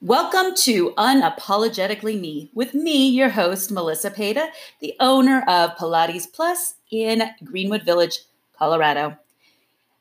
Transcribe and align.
Welcome 0.00 0.54
to 0.58 0.92
Unapologetically 0.92 2.20
Me 2.20 2.52
with 2.54 2.72
me, 2.72 3.08
your 3.08 3.30
host, 3.30 3.72
Melissa 3.72 4.12
Peta, 4.12 4.48
the 4.80 4.94
owner 5.00 5.40
of 5.48 5.76
Pilates 5.76 6.32
Plus 6.32 6.74
in 6.88 7.24
Greenwood 7.42 7.82
Village, 7.82 8.20
Colorado. 8.56 9.16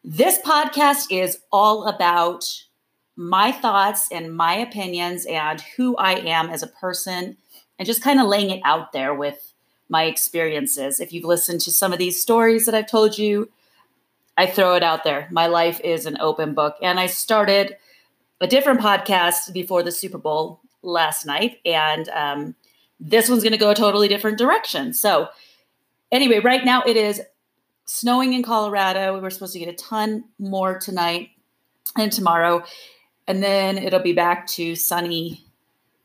This 0.04 0.38
podcast 0.38 1.08
is 1.10 1.40
all 1.52 1.88
about 1.88 2.64
my 3.16 3.52
thoughts 3.52 4.08
and 4.12 4.38
my 4.38 4.54
opinions 4.54 5.26
and 5.26 5.62
who 5.62 5.96
I 5.96 6.14
am 6.14 6.52
as 6.52 6.62
a 6.62 6.68
person 6.68 7.36
and 7.80 7.88
just 7.88 8.04
kind 8.04 8.20
of 8.20 8.28
laying 8.28 8.52
it 8.52 8.62
out 8.64 8.92
there 8.92 9.16
with 9.16 9.52
my 9.90 10.04
experiences. 10.04 11.00
If 11.00 11.12
you've 11.12 11.26
listened 11.26 11.62
to 11.62 11.72
some 11.72 11.92
of 11.92 11.98
these 11.98 12.22
stories 12.22 12.68
that 12.68 12.76
I've 12.76 12.86
told 12.86 13.18
you, 13.18 13.50
I 14.38 14.46
throw 14.46 14.76
it 14.76 14.84
out 14.84 15.04
there. 15.04 15.28
My 15.32 15.48
life 15.48 15.82
is 15.84 16.06
an 16.06 16.20
open 16.20 16.54
book. 16.54 16.76
And 16.84 17.00
I 17.00 17.08
started 17.08 17.78
a 18.40 18.48
different 18.48 18.80
podcast 18.80 19.54
before 19.54 19.84
the 19.84 19.92
Super 19.92 20.18
Bowl 20.18 20.62
last 20.82 21.26
night, 21.26 21.60
and 21.66 22.10
um, 22.10 22.56
this 23.00 23.30
one's 23.30 23.44
going 23.44 23.54
to 23.54 23.58
go 23.58 23.72
a 23.72 23.76
totally 23.76 24.08
different 24.08 24.38
direction. 24.38 24.94
So, 24.94 25.30
anyway, 26.12 26.40
right 26.40 26.64
now 26.64 26.84
it 26.86 26.98
is 26.98 27.22
snowing 27.86 28.34
in 28.34 28.44
Colorado. 28.44 29.14
We 29.14 29.20
were 29.20 29.30
supposed 29.30 29.54
to 29.54 29.60
get 29.60 29.70
a 29.70 29.74
ton 29.74 30.26
more 30.40 30.78
tonight 30.78 31.30
and 31.98 32.12
tomorrow, 32.12 32.64
and 33.28 33.42
then 33.42 33.78
it'll 33.78 34.00
be 34.00 34.14
back 34.14 34.48
to 34.48 34.76
sunny 34.76 35.46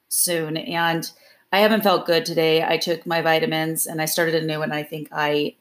soon. 0.09 0.57
And 0.57 1.11
I 1.53 1.61
haven't 1.61 1.83
felt 1.83 2.07
good 2.07 2.25
today. 2.25 2.65
I 2.65 2.79
took 2.79 3.07
my 3.07 3.21
vitamins 3.21 3.87
and 3.87 4.01
I 4.01 4.07
started 4.07 4.43
a 4.43 4.47
new 4.47 4.59
one. 4.59 4.73
I 4.73 4.83
think 4.83 5.09
I 5.13 5.57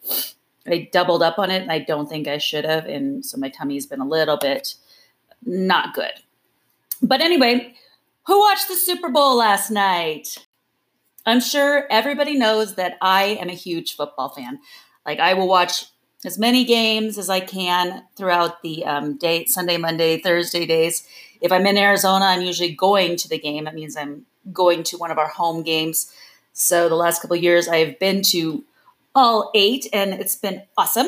I 0.68 0.90
doubled 0.92 1.24
up 1.24 1.40
on 1.40 1.50
it, 1.50 1.64
and 1.64 1.72
I 1.72 1.80
don't 1.80 2.08
think 2.08 2.28
I 2.28 2.38
should 2.38 2.66
have, 2.66 2.86
and 2.86 3.26
so 3.26 3.38
my 3.38 3.50
tummy's 3.50 3.88
been 3.88 4.00
a 4.00 4.08
little 4.08 4.38
bit 4.38 4.76
not 5.44 5.96
good. 5.96 6.12
But 7.02 7.22
anyway, 7.22 7.76
who 8.28 8.40
watched 8.40 8.68
the 8.68 8.76
Super 8.76 9.10
Bowl 9.10 9.36
last 9.38 9.72
night? 9.72 10.46
I'm 11.26 11.40
sure 11.40 11.88
everybody 11.90 12.38
knows 12.38 12.76
that 12.76 12.98
I 13.02 13.24
am 13.40 13.50
a 13.50 13.54
huge 13.54 13.96
football 13.96 14.30
fan. 14.30 14.60
Like 15.06 15.20
I 15.20 15.34
will 15.34 15.48
watch 15.48 15.86
as 16.26 16.38
many 16.38 16.64
games 16.64 17.18
as 17.18 17.30
I 17.30 17.40
can 17.40 18.04
throughout 18.16 18.62
the 18.62 18.86
um, 18.86 19.18
day, 19.18 19.46
Sunday, 19.46 19.78
Monday, 19.78 20.20
Thursday 20.20 20.66
days. 20.66 21.08
If 21.42 21.52
I'm 21.52 21.66
in 21.66 21.78
Arizona, 21.78 22.26
I'm 22.26 22.42
usually 22.42 22.74
going 22.74 23.16
to 23.18 23.28
the 23.30 23.40
game. 23.40 23.66
That 23.66 23.74
means 23.74 23.98
I'm 23.98 24.26
going 24.54 24.84
to 24.84 24.98
one 24.98 25.12
of 25.12 25.18
our 25.18 25.28
home 25.28 25.64
games. 25.64 26.14
So 26.54 26.90
the 26.90 26.96
last 26.96 27.22
couple 27.22 27.36
years, 27.36 27.68
I've 27.68 27.98
been 27.98 28.22
to 28.24 28.64
all 29.16 29.52
eight, 29.56 29.88
and 29.92 30.14
it's 30.14 30.36
been 30.36 30.64
awesome. 30.78 31.08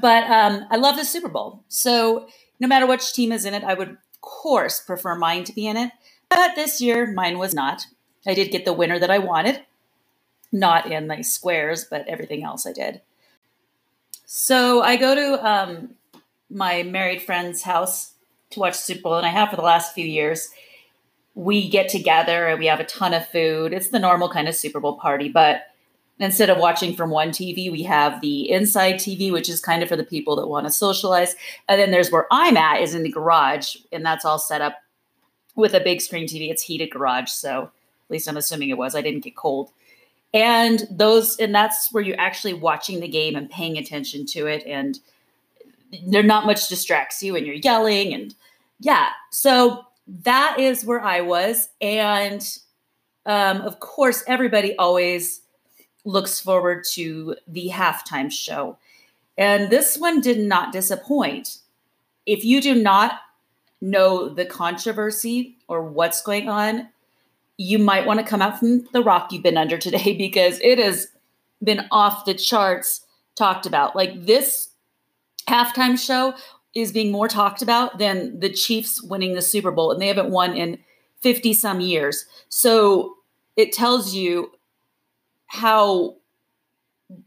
But 0.00 0.24
um, 0.24 0.66
I 0.70 0.76
love 0.76 0.96
the 0.96 1.04
Super 1.04 1.28
Bowl. 1.28 1.62
So 1.68 2.28
no 2.58 2.68
matter 2.68 2.86
which 2.86 3.12
team 3.12 3.32
is 3.32 3.44
in 3.44 3.54
it, 3.54 3.64
I 3.64 3.74
would 3.74 3.96
course, 4.20 4.80
prefer 4.80 5.14
mine 5.14 5.44
to 5.44 5.52
be 5.52 5.66
in 5.66 5.76
it. 5.76 5.92
But 6.28 6.54
this 6.54 6.80
year, 6.80 7.12
mine 7.12 7.38
was 7.38 7.54
not. 7.54 7.86
I 8.26 8.34
did 8.34 8.50
get 8.50 8.64
the 8.64 8.72
winner 8.72 8.98
that 8.98 9.10
I 9.10 9.18
wanted, 9.18 9.62
not 10.52 10.90
in 10.90 11.08
the 11.08 11.22
squares, 11.22 11.84
but 11.84 12.06
everything 12.06 12.44
else 12.44 12.66
I 12.66 12.72
did. 12.72 13.00
So 14.26 14.82
I 14.82 14.96
go 14.96 15.14
to 15.14 15.48
um, 15.48 15.94
my 16.48 16.82
married 16.82 17.22
friend's 17.22 17.62
house 17.62 18.12
to 18.50 18.60
watch 18.60 18.74
Super 18.74 19.02
Bowl, 19.02 19.16
and 19.16 19.26
I 19.26 19.30
have 19.30 19.50
for 19.50 19.56
the 19.56 19.62
last 19.62 19.94
few 19.94 20.06
years. 20.06 20.50
We 21.34 21.68
get 21.68 21.88
together 21.88 22.48
and 22.48 22.58
we 22.58 22.66
have 22.66 22.80
a 22.80 22.84
ton 22.84 23.14
of 23.14 23.26
food. 23.28 23.72
It's 23.72 23.88
the 23.88 23.98
normal 23.98 24.28
kind 24.28 24.48
of 24.48 24.54
Super 24.54 24.80
Bowl 24.80 24.98
party, 24.98 25.28
but 25.28 25.69
instead 26.20 26.50
of 26.50 26.58
watching 26.58 26.94
from 26.94 27.10
one 27.10 27.30
TV, 27.30 27.72
we 27.72 27.82
have 27.82 28.20
the 28.20 28.50
inside 28.50 28.96
TV, 28.96 29.32
which 29.32 29.48
is 29.48 29.60
kind 29.60 29.82
of 29.82 29.88
for 29.88 29.96
the 29.96 30.04
people 30.04 30.36
that 30.36 30.46
want 30.46 30.66
to 30.66 30.72
socialize. 30.72 31.34
And 31.68 31.80
then 31.80 31.90
there's 31.90 32.10
where 32.10 32.26
I'm 32.30 32.56
at 32.56 32.82
is 32.82 32.94
in 32.94 33.02
the 33.02 33.10
garage, 33.10 33.76
and 33.90 34.04
that's 34.04 34.24
all 34.24 34.38
set 34.38 34.60
up 34.60 34.76
with 35.56 35.74
a 35.74 35.80
big 35.80 36.00
screen 36.00 36.26
TV. 36.26 36.50
It's 36.50 36.62
heated 36.62 36.90
garage, 36.90 37.30
so 37.30 37.62
at 37.62 38.10
least 38.10 38.28
I'm 38.28 38.36
assuming 38.36 38.68
it 38.68 38.78
was. 38.78 38.94
I 38.94 39.00
didn't 39.00 39.24
get 39.24 39.34
cold. 39.34 39.70
And 40.32 40.86
those, 40.90 41.38
and 41.38 41.54
that's 41.54 41.92
where 41.92 42.04
you're 42.04 42.20
actually 42.20 42.54
watching 42.54 43.00
the 43.00 43.08
game 43.08 43.34
and 43.34 43.50
paying 43.50 43.78
attention 43.78 44.26
to 44.26 44.46
it, 44.46 44.64
and 44.66 45.00
there 46.06 46.22
not 46.22 46.46
much 46.46 46.68
distracts 46.68 47.22
you, 47.22 47.34
and 47.34 47.46
you're 47.46 47.56
yelling, 47.56 48.12
and 48.14 48.34
yeah. 48.78 49.08
So 49.30 49.86
that 50.22 50.56
is 50.60 50.84
where 50.84 51.00
I 51.00 51.22
was, 51.22 51.70
and 51.80 52.46
um, 53.26 53.62
of 53.62 53.80
course, 53.80 54.22
everybody 54.26 54.76
always 54.76 55.40
looks 56.04 56.40
forward 56.40 56.84
to 56.92 57.36
the 57.46 57.70
halftime 57.70 58.30
show. 58.30 58.78
And 59.36 59.70
this 59.70 59.96
one 59.96 60.20
did 60.20 60.38
not 60.38 60.72
disappoint. 60.72 61.58
If 62.26 62.44
you 62.44 62.60
do 62.60 62.74
not 62.74 63.20
know 63.80 64.28
the 64.28 64.44
controversy 64.44 65.56
or 65.68 65.82
what's 65.82 66.22
going 66.22 66.48
on, 66.48 66.88
you 67.56 67.78
might 67.78 68.06
want 68.06 68.20
to 68.20 68.26
come 68.26 68.42
out 68.42 68.58
from 68.58 68.86
the 68.92 69.02
rock 69.02 69.32
you've 69.32 69.42
been 69.42 69.56
under 69.56 69.78
today 69.78 70.14
because 70.18 70.60
it 70.60 70.78
has 70.78 71.08
been 71.62 71.86
off 71.90 72.24
the 72.24 72.34
charts 72.34 73.04
talked 73.36 73.66
about. 73.66 73.94
Like 73.94 74.24
this 74.26 74.70
halftime 75.48 75.98
show 75.98 76.34
is 76.74 76.92
being 76.92 77.10
more 77.10 77.28
talked 77.28 77.62
about 77.62 77.98
than 77.98 78.38
the 78.40 78.50
Chiefs 78.50 79.02
winning 79.02 79.34
the 79.34 79.42
Super 79.42 79.70
Bowl, 79.70 79.90
and 79.90 80.00
they 80.00 80.06
haven't 80.06 80.30
won 80.30 80.56
in 80.56 80.78
50 81.20 81.52
some 81.54 81.80
years. 81.80 82.24
So 82.48 83.16
it 83.56 83.72
tells 83.72 84.14
you 84.14 84.52
how 85.50 86.14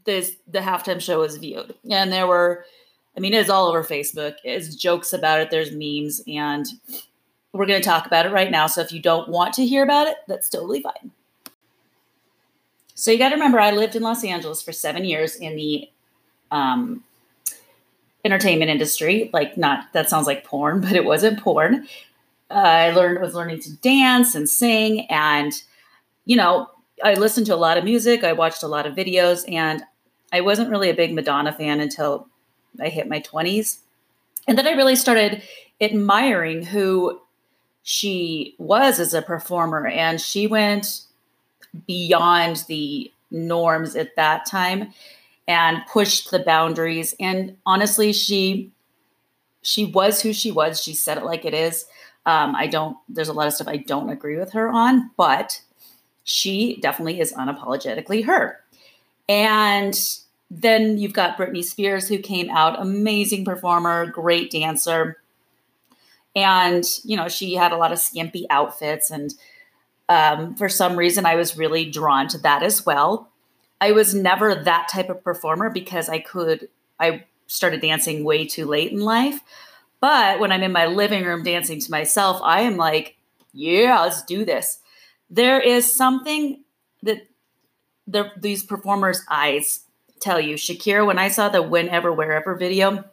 this 0.04 0.36
the 0.48 0.60
halftime 0.60 1.00
show 1.00 1.20
was 1.20 1.36
viewed. 1.36 1.74
And 1.90 2.10
there 2.10 2.26
were, 2.26 2.64
I 3.16 3.20
mean, 3.20 3.34
it's 3.34 3.50
all 3.50 3.68
over 3.68 3.84
Facebook. 3.84 4.36
It's 4.42 4.74
jokes 4.74 5.12
about 5.12 5.40
it. 5.40 5.50
There's 5.50 5.72
memes, 5.72 6.22
and 6.26 6.66
we're 7.52 7.66
going 7.66 7.80
to 7.80 7.86
talk 7.86 8.06
about 8.06 8.24
it 8.24 8.32
right 8.32 8.50
now. 8.50 8.66
So 8.66 8.80
if 8.80 8.92
you 8.92 9.00
don't 9.02 9.28
want 9.28 9.52
to 9.54 9.66
hear 9.66 9.84
about 9.84 10.06
it, 10.06 10.16
that's 10.26 10.48
totally 10.48 10.80
fine. 10.80 11.10
So 12.94 13.10
you 13.10 13.18
got 13.18 13.28
to 13.28 13.34
remember, 13.34 13.60
I 13.60 13.72
lived 13.72 13.94
in 13.94 14.02
Los 14.02 14.24
Angeles 14.24 14.62
for 14.62 14.72
seven 14.72 15.04
years 15.04 15.36
in 15.36 15.54
the 15.54 15.90
um, 16.50 17.04
entertainment 18.24 18.70
industry. 18.70 19.28
Like, 19.34 19.58
not 19.58 19.92
that 19.92 20.08
sounds 20.08 20.26
like 20.26 20.44
porn, 20.44 20.80
but 20.80 20.92
it 20.92 21.04
wasn't 21.04 21.40
porn. 21.40 21.86
Uh, 22.50 22.54
I 22.54 22.90
learned 22.90 23.20
was 23.20 23.34
learning 23.34 23.60
to 23.60 23.76
dance 23.76 24.34
and 24.34 24.48
sing, 24.48 25.06
and 25.10 25.52
you 26.24 26.36
know, 26.36 26.70
I 27.02 27.14
listened 27.14 27.46
to 27.46 27.54
a 27.54 27.56
lot 27.56 27.76
of 27.76 27.84
music, 27.84 28.24
I 28.24 28.32
watched 28.32 28.62
a 28.62 28.68
lot 28.68 28.86
of 28.86 28.94
videos, 28.94 29.44
and 29.50 29.82
I 30.32 30.40
wasn't 30.40 30.70
really 30.70 30.90
a 30.90 30.94
big 30.94 31.14
Madonna 31.14 31.52
fan 31.52 31.80
until 31.80 32.28
I 32.80 32.88
hit 32.88 33.08
my 33.08 33.20
20s. 33.20 33.78
And 34.46 34.58
then 34.58 34.66
I 34.66 34.72
really 34.72 34.96
started 34.96 35.42
admiring 35.80 36.64
who 36.64 37.20
she 37.82 38.54
was 38.58 39.00
as 39.00 39.14
a 39.14 39.22
performer, 39.22 39.86
and 39.86 40.20
she 40.20 40.46
went 40.46 41.02
beyond 41.86 42.64
the 42.68 43.10
norms 43.30 43.96
at 43.96 44.16
that 44.16 44.46
time 44.46 44.92
and 45.46 45.82
pushed 45.92 46.30
the 46.30 46.38
boundaries. 46.38 47.14
And 47.20 47.56
honestly 47.66 48.12
she 48.12 48.70
she 49.62 49.86
was 49.86 50.20
who 50.20 50.32
she 50.32 50.50
was. 50.50 50.82
She 50.82 50.94
said 50.94 51.18
it 51.18 51.24
like 51.24 51.44
it 51.44 51.54
is. 51.54 51.86
Um, 52.26 52.56
i 52.56 52.66
don't 52.66 52.96
there's 53.06 53.28
a 53.28 53.34
lot 53.34 53.48
of 53.48 53.52
stuff 53.52 53.68
i 53.68 53.76
don't 53.76 54.08
agree 54.08 54.38
with 54.38 54.52
her 54.52 54.70
on 54.70 55.10
but 55.18 55.60
she 56.24 56.76
definitely 56.80 57.20
is 57.20 57.32
unapologetically 57.34 58.24
her. 58.24 58.60
And 59.28 59.94
then 60.50 60.98
you've 60.98 61.12
got 61.12 61.36
Britney 61.36 61.62
Spears, 61.62 62.08
who 62.08 62.18
came 62.18 62.50
out, 62.50 62.80
amazing 62.80 63.44
performer, 63.44 64.06
great 64.06 64.50
dancer. 64.50 65.18
And, 66.34 66.84
you 67.04 67.16
know, 67.16 67.28
she 67.28 67.54
had 67.54 67.72
a 67.72 67.76
lot 67.76 67.92
of 67.92 67.98
skimpy 67.98 68.46
outfits. 68.50 69.10
And 69.10 69.34
um, 70.08 70.54
for 70.54 70.68
some 70.68 70.96
reason, 70.96 71.26
I 71.26 71.36
was 71.36 71.56
really 71.56 71.88
drawn 71.88 72.28
to 72.28 72.38
that 72.38 72.62
as 72.62 72.84
well. 72.84 73.30
I 73.80 73.92
was 73.92 74.14
never 74.14 74.54
that 74.54 74.88
type 74.90 75.10
of 75.10 75.22
performer 75.22 75.70
because 75.70 76.08
I 76.08 76.18
could, 76.18 76.68
I 76.98 77.24
started 77.46 77.80
dancing 77.80 78.24
way 78.24 78.46
too 78.46 78.66
late 78.66 78.92
in 78.92 79.00
life. 79.00 79.40
But 80.00 80.40
when 80.40 80.52
I'm 80.52 80.62
in 80.62 80.72
my 80.72 80.86
living 80.86 81.24
room 81.24 81.42
dancing 81.42 81.80
to 81.80 81.90
myself, 81.90 82.40
I 82.42 82.62
am 82.62 82.76
like, 82.76 83.16
yeah, 83.52 84.00
let's 84.00 84.22
do 84.24 84.44
this 84.44 84.80
there 85.30 85.60
is 85.60 85.94
something 85.94 86.62
that 87.02 87.26
the, 88.06 88.30
these 88.36 88.62
performers' 88.62 89.22
eyes 89.30 89.80
tell 90.20 90.40
you. 90.40 90.56
Shakira, 90.56 91.06
when 91.06 91.18
I 91.18 91.28
saw 91.28 91.48
the 91.48 91.62
Whenever, 91.62 92.12
Wherever 92.12 92.54
video, 92.54 93.04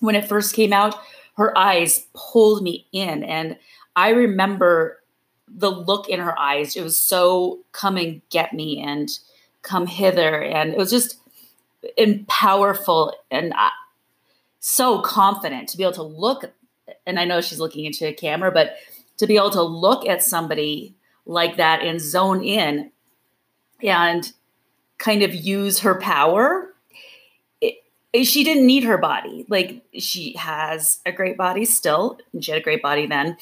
when 0.00 0.14
it 0.14 0.28
first 0.28 0.54
came 0.54 0.72
out, 0.72 0.96
her 1.36 1.56
eyes 1.56 2.06
pulled 2.14 2.62
me 2.62 2.86
in. 2.92 3.24
And 3.24 3.56
I 3.96 4.10
remember 4.10 5.00
the 5.48 5.70
look 5.70 6.08
in 6.08 6.20
her 6.20 6.38
eyes. 6.38 6.76
It 6.76 6.82
was 6.82 6.98
so 6.98 7.60
come 7.72 7.96
and 7.96 8.20
get 8.30 8.52
me 8.52 8.80
and 8.80 9.10
come 9.62 9.86
hither. 9.86 10.42
And 10.42 10.72
it 10.72 10.78
was 10.78 10.90
just 10.90 11.18
and 11.98 12.26
powerful 12.28 13.14
and 13.30 13.52
uh, 13.54 13.70
so 14.60 15.00
confident 15.00 15.68
to 15.68 15.76
be 15.76 15.82
able 15.82 15.92
to 15.94 16.02
look. 16.02 16.52
And 17.06 17.18
I 17.18 17.24
know 17.24 17.40
she's 17.40 17.58
looking 17.58 17.84
into 17.84 18.06
a 18.06 18.12
camera, 18.12 18.52
but 18.52 18.76
to 19.18 19.26
be 19.26 19.36
able 19.36 19.50
to 19.50 19.62
look 19.62 20.06
at 20.06 20.22
somebody 20.22 20.94
like 21.26 21.56
that 21.56 21.82
and 21.82 22.00
zone 22.00 22.42
in 22.42 22.90
and 23.82 24.32
kind 24.98 25.22
of 25.22 25.34
use 25.34 25.80
her 25.80 25.94
power. 25.94 26.68
She 28.22 28.44
didn't 28.44 28.66
need 28.66 28.84
her 28.84 28.98
body. 28.98 29.46
Like 29.48 29.82
she 29.98 30.34
has 30.36 31.00
a 31.06 31.12
great 31.12 31.36
body 31.36 31.64
still, 31.64 32.18
she 32.40 32.50
had 32.50 32.60
a 32.60 32.64
great 32.64 32.82
body 32.82 33.06
then. 33.06 33.36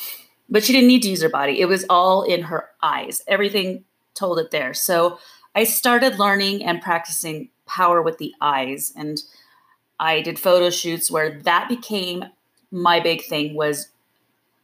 but 0.49 0.65
she 0.65 0.73
didn't 0.73 0.89
need 0.89 1.03
to 1.03 1.11
use 1.11 1.23
her 1.23 1.29
body. 1.29 1.61
It 1.61 1.67
was 1.67 1.85
all 1.89 2.23
in 2.23 2.43
her 2.43 2.69
eyes. 2.83 3.23
Everything 3.29 3.85
told 4.15 4.39
it 4.39 4.51
there. 4.51 4.75
So 4.75 5.19
I 5.55 5.65
started 5.65 6.19
learning 6.19 6.65
and 6.65 6.83
practicing 6.83 7.49
power 7.67 8.03
with 8.03 8.19
the 8.19 8.35
eyes 8.41 8.93
and 8.97 9.23
I 10.01 10.23
did 10.23 10.39
photo 10.39 10.71
shoots 10.71 11.11
where 11.11 11.39
that 11.43 11.69
became 11.69 12.25
my 12.71 13.01
big 13.01 13.23
thing 13.25 13.55
was 13.55 13.89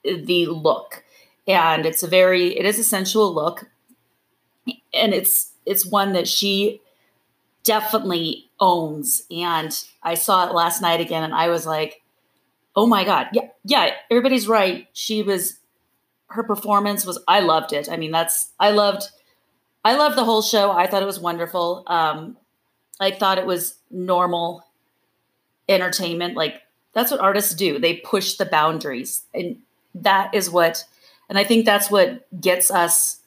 the 0.02 0.46
look. 0.46 1.04
And 1.46 1.86
it's 1.86 2.02
a 2.02 2.08
very 2.08 2.58
it 2.58 2.64
is 2.64 2.78
a 2.78 2.84
sensual 2.84 3.32
look. 3.32 3.68
And 4.92 5.14
it's 5.14 5.52
it's 5.64 5.86
one 5.86 6.12
that 6.12 6.28
she 6.28 6.80
definitely 7.64 8.48
owns. 8.60 9.24
And 9.30 9.76
I 10.02 10.14
saw 10.14 10.48
it 10.48 10.54
last 10.54 10.80
night 10.80 11.00
again 11.00 11.22
and 11.22 11.34
I 11.34 11.48
was 11.48 11.66
like 11.66 12.02
oh 12.74 12.86
my 12.86 13.04
god. 13.04 13.28
Yeah 13.32 13.48
yeah 13.64 13.92
everybody's 14.10 14.48
right. 14.48 14.88
She 14.92 15.22
was 15.22 15.58
her 16.28 16.42
performance 16.42 17.06
was 17.06 17.18
I 17.28 17.40
loved 17.40 17.72
it. 17.72 17.88
I 17.90 17.96
mean 17.96 18.10
that's 18.10 18.52
I 18.58 18.70
loved 18.70 19.08
I 19.84 19.94
loved 19.96 20.16
the 20.16 20.24
whole 20.24 20.42
show. 20.42 20.72
I 20.72 20.86
thought 20.86 21.02
it 21.02 21.06
was 21.06 21.20
wonderful. 21.20 21.84
Um 21.86 22.36
I 22.98 23.10
thought 23.10 23.38
it 23.38 23.46
was 23.46 23.76
normal 23.90 24.64
entertainment. 25.68 26.36
Like 26.36 26.62
that's 26.92 27.10
what 27.10 27.20
artists 27.20 27.54
do. 27.54 27.78
They 27.78 27.96
push 27.98 28.34
the 28.34 28.46
boundaries. 28.46 29.24
And 29.34 29.58
that 29.94 30.34
is 30.34 30.50
what 30.50 30.84
and 31.28 31.38
I 31.38 31.44
think 31.44 31.64
that's 31.64 31.90
what 31.90 32.26
gets 32.40 32.70
us 32.70 33.20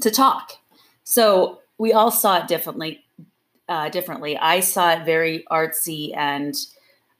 to 0.00 0.10
talk 0.10 0.52
so 1.04 1.60
we 1.78 1.92
all 1.92 2.10
saw 2.10 2.38
it 2.38 2.48
differently 2.48 3.04
uh, 3.68 3.88
differently 3.88 4.36
I 4.36 4.60
saw 4.60 4.92
it 4.92 5.04
very 5.04 5.44
artsy 5.50 6.16
and 6.16 6.56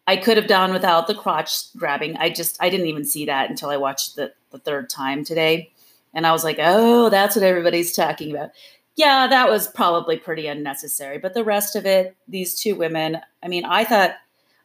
I 0.06 0.16
could 0.16 0.36
have 0.36 0.46
done 0.46 0.72
without 0.72 1.08
the 1.08 1.14
crotch 1.14 1.72
grabbing. 1.76 2.16
I 2.16 2.30
just 2.30 2.56
I 2.60 2.70
didn't 2.70 2.86
even 2.86 3.04
see 3.04 3.26
that 3.26 3.50
until 3.50 3.70
I 3.70 3.76
watched 3.76 4.16
the, 4.16 4.32
the 4.50 4.58
third 4.58 4.88
time 4.88 5.24
today. 5.24 5.72
And 6.14 6.26
I 6.26 6.32
was 6.32 6.44
like, 6.44 6.58
oh, 6.60 7.10
that's 7.10 7.36
what 7.36 7.44
everybody's 7.44 7.92
talking 7.92 8.30
about. 8.30 8.50
Yeah, 8.94 9.26
that 9.26 9.50
was 9.50 9.68
probably 9.68 10.16
pretty 10.16 10.46
unnecessary. 10.46 11.18
But 11.18 11.34
the 11.34 11.44
rest 11.44 11.76
of 11.76 11.84
it, 11.84 12.16
these 12.28 12.58
two 12.58 12.74
women, 12.74 13.18
I 13.42 13.48
mean, 13.48 13.64
I 13.64 13.84
thought 13.84 14.12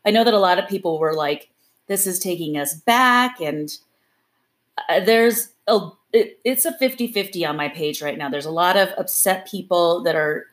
I 0.05 0.11
know 0.11 0.23
that 0.23 0.33
a 0.33 0.39
lot 0.39 0.59
of 0.59 0.69
people 0.69 0.99
were 0.99 1.13
like, 1.13 1.49
this 1.87 2.07
is 2.07 2.19
taking 2.19 2.57
us 2.57 2.75
back. 2.75 3.41
And 3.41 3.75
Uh, 4.89 4.99
there's 4.99 5.49
a 5.67 5.89
it, 6.13 6.39
it's 6.43 6.65
a 6.65 6.73
50-50 6.73 7.47
on 7.47 7.55
my 7.55 7.69
page 7.69 8.01
right 8.01 8.17
now. 8.17 8.29
There's 8.29 8.45
a 8.45 8.51
lot 8.51 8.75
of 8.75 8.89
upset 8.97 9.47
people 9.49 10.03
that 10.03 10.15
are 10.15 10.47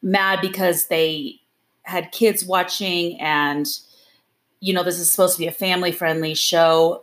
mad 0.00 0.40
because 0.40 0.86
they 0.86 1.40
had 1.82 2.12
kids 2.12 2.44
watching 2.44 3.20
and 3.20 3.66
you 4.62 4.72
know, 4.72 4.84
this 4.84 5.00
is 5.00 5.10
supposed 5.10 5.34
to 5.34 5.40
be 5.40 5.48
a 5.48 5.52
family 5.52 5.90
friendly 5.90 6.34
show. 6.34 7.02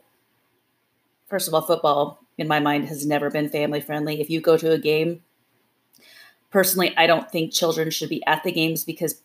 First 1.27 1.49
of 1.49 1.53
all, 1.53 1.61
football 1.61 2.19
in 2.37 2.47
my 2.47 2.61
mind 2.61 2.85
has 2.85 3.05
never 3.05 3.29
been 3.29 3.49
family 3.49 3.81
friendly. 3.81 4.21
If 4.21 4.29
you 4.29 4.39
go 4.39 4.55
to 4.55 4.71
a 4.71 4.79
game, 4.79 5.21
personally, 6.51 6.95
I 6.95 7.05
don't 7.05 7.29
think 7.29 7.51
children 7.51 7.91
should 7.91 8.07
be 8.07 8.25
at 8.25 8.43
the 8.43 8.53
games 8.53 8.85
because 8.85 9.21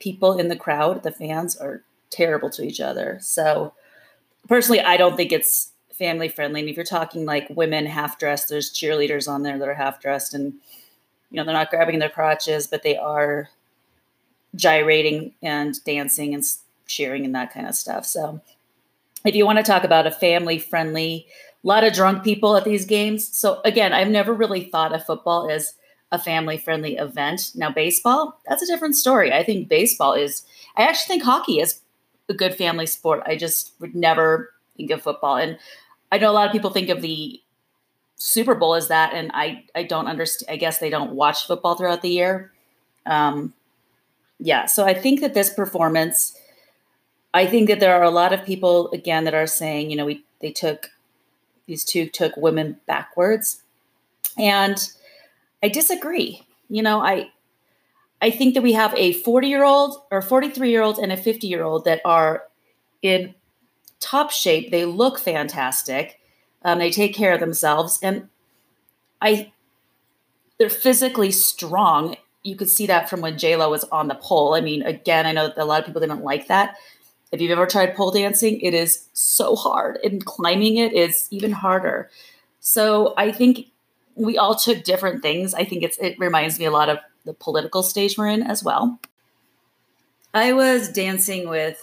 people 0.00 0.36
in 0.38 0.48
the 0.48 0.56
crowd, 0.56 1.04
the 1.04 1.12
fans, 1.12 1.56
are 1.56 1.84
terrible 2.10 2.50
to 2.50 2.64
each 2.64 2.80
other. 2.80 3.18
So, 3.20 3.74
personally, 4.48 4.80
I 4.80 4.96
don't 4.96 5.16
think 5.16 5.30
it's 5.30 5.71
family 5.94 6.28
friendly. 6.28 6.60
And 6.60 6.68
if 6.68 6.76
you're 6.76 6.84
talking 6.84 7.24
like 7.24 7.48
women 7.50 7.86
half 7.86 8.18
dressed, 8.18 8.48
there's 8.48 8.72
cheerleaders 8.72 9.28
on 9.28 9.42
there 9.42 9.58
that 9.58 9.68
are 9.68 9.74
half 9.74 10.00
dressed 10.00 10.34
and 10.34 10.54
you 11.32 11.36
know, 11.36 11.44
they're 11.44 11.54
not 11.54 11.70
grabbing 11.70 11.98
their 11.98 12.10
crotches, 12.10 12.66
but 12.66 12.82
they 12.82 12.96
are 12.96 13.48
gyrating 14.54 15.32
and 15.42 15.82
dancing 15.84 16.34
and 16.34 16.44
cheering 16.86 17.24
and 17.24 17.34
that 17.34 17.52
kind 17.52 17.66
of 17.66 17.74
stuff. 17.74 18.04
So 18.04 18.40
if 19.24 19.34
you 19.34 19.46
want 19.46 19.56
to 19.58 19.62
talk 19.62 19.82
about 19.82 20.06
a 20.06 20.10
family 20.10 20.58
friendly, 20.58 21.26
a 21.64 21.66
lot 21.66 21.84
of 21.84 21.94
drunk 21.94 22.22
people 22.22 22.54
at 22.56 22.64
these 22.64 22.84
games. 22.84 23.26
So 23.26 23.62
again, 23.64 23.94
I've 23.94 24.08
never 24.08 24.34
really 24.34 24.64
thought 24.64 24.94
of 24.94 25.06
football 25.06 25.50
as 25.50 25.74
a 26.10 26.18
family 26.18 26.58
friendly 26.58 26.96
event. 26.96 27.52
Now, 27.54 27.70
baseball, 27.70 28.38
that's 28.46 28.62
a 28.62 28.66
different 28.66 28.96
story. 28.96 29.32
I 29.32 29.42
think 29.42 29.68
baseball 29.68 30.12
is, 30.12 30.44
I 30.76 30.82
actually 30.82 31.14
think 31.14 31.22
hockey 31.22 31.60
is 31.60 31.80
a 32.28 32.34
good 32.34 32.54
family 32.54 32.86
sport. 32.86 33.22
I 33.24 33.36
just 33.36 33.72
would 33.80 33.94
never 33.94 34.52
think 34.76 34.90
of 34.90 35.00
football. 35.00 35.36
And 35.36 35.58
I 36.12 36.18
know 36.18 36.30
a 36.30 36.32
lot 36.32 36.46
of 36.46 36.52
people 36.52 36.70
think 36.70 36.90
of 36.90 37.02
the 37.02 37.40
Super 38.16 38.54
Bowl 38.54 38.76
as 38.76 38.86
that, 38.86 39.14
and 39.14 39.32
I, 39.34 39.64
I 39.74 39.82
don't 39.82 40.06
understand. 40.06 40.52
I 40.52 40.56
guess 40.56 40.78
they 40.78 40.90
don't 40.90 41.12
watch 41.12 41.48
football 41.48 41.74
throughout 41.74 42.02
the 42.02 42.10
year. 42.10 42.52
Um, 43.04 43.54
yeah, 44.38 44.66
so 44.66 44.84
I 44.84 44.94
think 44.94 45.20
that 45.22 45.34
this 45.34 45.52
performance 45.52 46.38
I 47.34 47.46
think 47.46 47.68
that 47.68 47.80
there 47.80 47.94
are 47.94 48.02
a 48.02 48.10
lot 48.10 48.32
of 48.32 48.44
people 48.44 48.90
again 48.90 49.24
that 49.24 49.34
are 49.34 49.46
saying, 49.46 49.90
you 49.90 49.96
know, 49.96 50.04
we 50.04 50.24
they 50.40 50.52
took 50.52 50.90
these 51.66 51.84
two 51.84 52.06
took 52.08 52.36
women 52.36 52.78
backwards. 52.86 53.62
And 54.38 54.76
I 55.62 55.68
disagree. 55.68 56.46
You 56.68 56.82
know, 56.82 57.00
I 57.00 57.30
I 58.20 58.30
think 58.30 58.54
that 58.54 58.62
we 58.62 58.74
have 58.74 58.94
a 58.94 59.14
40-year-old 59.22 60.02
or 60.10 60.20
43-year-old 60.20 60.98
and 60.98 61.10
a 61.10 61.16
50-year-old 61.16 61.84
that 61.86 62.00
are 62.04 62.44
in 63.02 63.34
top 64.02 64.30
shape. 64.30 64.70
They 64.70 64.84
look 64.84 65.18
fantastic. 65.18 66.20
Um, 66.62 66.78
they 66.78 66.90
take 66.90 67.14
care 67.14 67.32
of 67.32 67.40
themselves. 67.40 67.98
And 68.02 68.28
I 69.20 69.52
they're 70.58 70.68
physically 70.68 71.30
strong. 71.30 72.16
You 72.42 72.56
could 72.56 72.70
see 72.70 72.86
that 72.86 73.08
from 73.08 73.20
when 73.20 73.34
JLo 73.34 73.70
was 73.70 73.84
on 73.84 74.08
the 74.08 74.14
pole. 74.14 74.54
I 74.54 74.60
mean, 74.60 74.82
again, 74.82 75.26
I 75.26 75.32
know 75.32 75.52
a 75.56 75.64
lot 75.64 75.80
of 75.80 75.86
people 75.86 76.00
didn't 76.00 76.22
like 76.22 76.48
that. 76.48 76.76
If 77.30 77.40
you've 77.40 77.50
ever 77.50 77.66
tried 77.66 77.96
pole 77.96 78.10
dancing, 78.10 78.60
it 78.60 78.74
is 78.74 79.08
so 79.14 79.56
hard, 79.56 79.98
and 80.04 80.24
climbing 80.24 80.76
it 80.76 80.92
is 80.92 81.28
even 81.30 81.50
harder. 81.50 82.10
So 82.60 83.14
I 83.16 83.32
think 83.32 83.68
we 84.14 84.36
all 84.36 84.54
took 84.54 84.84
different 84.84 85.22
things. 85.22 85.54
I 85.54 85.64
think 85.64 85.82
it's 85.82 85.96
it 85.98 86.18
reminds 86.18 86.58
me 86.58 86.66
a 86.66 86.70
lot 86.70 86.90
of 86.90 86.98
the 87.24 87.32
political 87.32 87.82
stage 87.82 88.18
we're 88.18 88.28
in 88.28 88.42
as 88.42 88.62
well. 88.62 89.00
I 90.34 90.52
was 90.52 90.90
dancing 90.90 91.48
with 91.48 91.80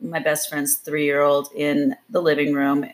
my 0.00 0.18
best 0.18 0.48
friend's 0.48 0.76
three 0.76 1.04
year 1.04 1.22
old 1.22 1.50
in 1.54 1.96
the 2.10 2.22
living 2.22 2.54
room, 2.54 2.86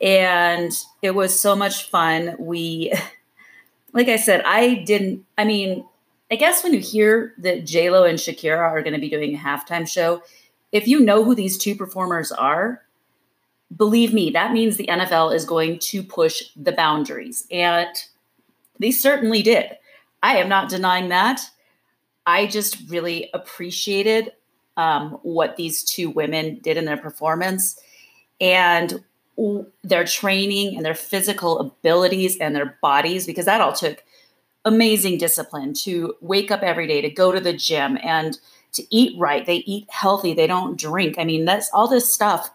and 0.00 0.72
it 1.02 1.14
was 1.14 1.38
so 1.38 1.54
much 1.54 1.90
fun. 1.90 2.36
We, 2.38 2.92
like 3.92 4.08
I 4.08 4.16
said, 4.16 4.42
I 4.44 4.74
didn't. 4.74 5.24
I 5.36 5.44
mean, 5.44 5.84
I 6.30 6.36
guess 6.36 6.62
when 6.62 6.72
you 6.74 6.80
hear 6.80 7.34
that 7.38 7.66
J 7.66 7.90
Lo 7.90 8.04
and 8.04 8.18
Shakira 8.18 8.58
are 8.58 8.82
going 8.82 8.94
to 8.94 9.00
be 9.00 9.10
doing 9.10 9.34
a 9.34 9.38
halftime 9.38 9.88
show, 9.88 10.22
if 10.72 10.86
you 10.86 11.00
know 11.00 11.24
who 11.24 11.34
these 11.34 11.58
two 11.58 11.74
performers 11.74 12.30
are, 12.32 12.82
believe 13.76 14.12
me, 14.12 14.30
that 14.30 14.52
means 14.52 14.76
the 14.76 14.86
NFL 14.86 15.34
is 15.34 15.44
going 15.44 15.78
to 15.78 16.02
push 16.02 16.42
the 16.56 16.72
boundaries. 16.72 17.46
And 17.50 17.88
they 18.78 18.90
certainly 18.90 19.42
did. 19.42 19.76
I 20.22 20.38
am 20.38 20.48
not 20.48 20.68
denying 20.68 21.08
that. 21.08 21.40
I 22.26 22.46
just 22.46 22.88
really 22.88 23.30
appreciated 23.32 24.32
um, 24.80 25.18
what 25.22 25.56
these 25.56 25.84
two 25.84 26.08
women 26.08 26.58
did 26.62 26.78
in 26.78 26.86
their 26.86 26.96
performance 26.96 27.78
and 28.40 29.04
their 29.84 30.04
training 30.04 30.74
and 30.74 30.84
their 30.84 30.94
physical 30.94 31.58
abilities 31.58 32.38
and 32.38 32.56
their 32.56 32.78
bodies, 32.80 33.26
because 33.26 33.44
that 33.44 33.60
all 33.60 33.74
took 33.74 34.02
amazing 34.64 35.18
discipline 35.18 35.74
to 35.74 36.14
wake 36.22 36.50
up 36.50 36.62
every 36.62 36.86
day, 36.86 37.02
to 37.02 37.10
go 37.10 37.30
to 37.30 37.40
the 37.40 37.52
gym 37.52 37.98
and 38.02 38.38
to 38.72 38.82
eat 38.88 39.18
right. 39.18 39.44
They 39.44 39.56
eat 39.56 39.86
healthy. 39.90 40.32
They 40.32 40.46
don't 40.46 40.78
drink. 40.78 41.16
I 41.18 41.24
mean, 41.24 41.44
that's 41.44 41.70
all 41.74 41.86
this 41.86 42.12
stuff 42.12 42.50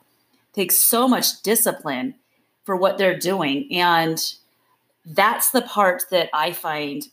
takes 0.53 0.77
so 0.77 1.07
much 1.07 1.43
discipline 1.43 2.15
for 2.63 2.75
what 2.75 2.97
they're 2.97 3.19
doing. 3.19 3.67
And 3.71 4.19
that's 5.05 5.51
the 5.51 5.61
part 5.61 6.05
that 6.09 6.29
I 6.33 6.53
find 6.53 7.07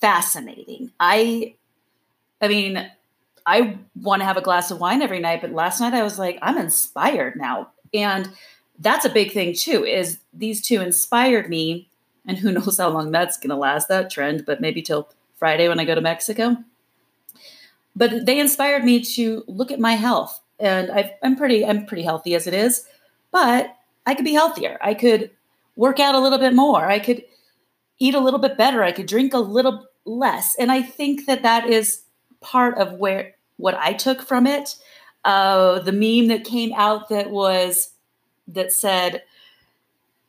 fascinating. 0.00 0.90
I 0.98 1.54
I 2.40 2.48
mean, 2.48 2.90
I 3.46 3.78
want 3.94 4.20
to 4.20 4.26
have 4.26 4.36
a 4.36 4.42
glass 4.42 4.70
of 4.70 4.80
wine 4.80 5.02
every 5.02 5.20
night, 5.20 5.40
but 5.40 5.52
last 5.52 5.80
night 5.80 5.94
I 5.94 6.02
was 6.02 6.18
like, 6.18 6.38
I'm 6.42 6.58
inspired 6.58 7.36
now. 7.36 7.70
And 7.92 8.30
that's 8.78 9.04
a 9.04 9.10
big 9.10 9.32
thing 9.32 9.54
too, 9.54 9.84
is 9.84 10.18
these 10.32 10.60
two 10.60 10.80
inspired 10.80 11.48
me. 11.48 11.88
And 12.26 12.38
who 12.38 12.52
knows 12.52 12.78
how 12.78 12.90
long 12.90 13.10
that's 13.10 13.38
gonna 13.38 13.56
last, 13.56 13.88
that 13.88 14.10
trend, 14.10 14.44
but 14.46 14.60
maybe 14.60 14.82
till 14.82 15.08
Friday 15.36 15.68
when 15.68 15.80
I 15.80 15.84
go 15.84 15.94
to 15.94 16.00
Mexico 16.00 16.56
but 17.96 18.24
they 18.24 18.38
inspired 18.38 18.84
me 18.84 19.00
to 19.00 19.44
look 19.46 19.70
at 19.70 19.80
my 19.80 19.92
health 19.92 20.40
and 20.58 20.90
i 20.90 21.14
am 21.22 21.36
pretty 21.36 21.64
i'm 21.64 21.86
pretty 21.86 22.02
healthy 22.02 22.34
as 22.34 22.46
it 22.46 22.54
is 22.54 22.86
but 23.30 23.76
i 24.06 24.14
could 24.14 24.24
be 24.24 24.32
healthier 24.32 24.78
i 24.80 24.94
could 24.94 25.30
work 25.76 26.00
out 26.00 26.14
a 26.14 26.20
little 26.20 26.38
bit 26.38 26.54
more 26.54 26.86
i 26.86 26.98
could 26.98 27.24
eat 27.98 28.14
a 28.14 28.20
little 28.20 28.40
bit 28.40 28.56
better 28.56 28.82
i 28.82 28.92
could 28.92 29.06
drink 29.06 29.34
a 29.34 29.38
little 29.38 29.86
less 30.04 30.54
and 30.58 30.70
i 30.70 30.82
think 30.82 31.26
that 31.26 31.42
that 31.42 31.68
is 31.68 32.02
part 32.40 32.76
of 32.78 32.94
where 32.94 33.34
what 33.56 33.74
i 33.74 33.92
took 33.92 34.22
from 34.22 34.46
it 34.46 34.76
uh, 35.22 35.78
the 35.80 35.92
meme 35.92 36.28
that 36.28 36.44
came 36.44 36.72
out 36.74 37.10
that 37.10 37.30
was 37.30 37.90
that 38.48 38.72
said 38.72 39.22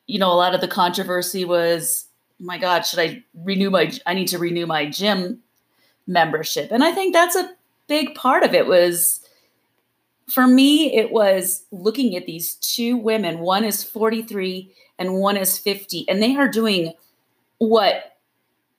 you 0.06 0.20
know 0.20 0.32
a 0.32 0.36
lot 0.36 0.54
of 0.54 0.62
the 0.62 0.68
controversy 0.68 1.46
was 1.46 2.08
oh 2.42 2.46
my 2.46 2.58
god 2.58 2.86
should 2.86 3.00
i 3.00 3.24
renew 3.44 3.70
my 3.70 3.92
i 4.06 4.14
need 4.14 4.28
to 4.28 4.38
renew 4.38 4.66
my 4.66 4.86
gym 4.86 5.42
membership. 6.08 6.70
And 6.72 6.84
I 6.84 6.92
think 6.92 7.14
that's 7.14 7.36
a 7.36 7.52
big 7.88 8.16
part 8.16 8.44
of 8.44 8.54
it 8.54 8.68
was 8.68 9.20
for 10.30 10.48
me, 10.48 10.96
it 10.96 11.12
was 11.12 11.66
looking 11.72 12.16
at 12.16 12.26
these 12.26 12.56
two 12.56 12.96
women. 12.96 13.40
One 13.40 13.66
is 13.66 13.84
43 13.84 14.72
and 14.98 15.16
one 15.16 15.36
is 15.36 15.58
50, 15.58 16.08
and 16.08 16.22
they 16.22 16.36
are 16.36 16.48
doing 16.48 16.94
what 17.58 18.18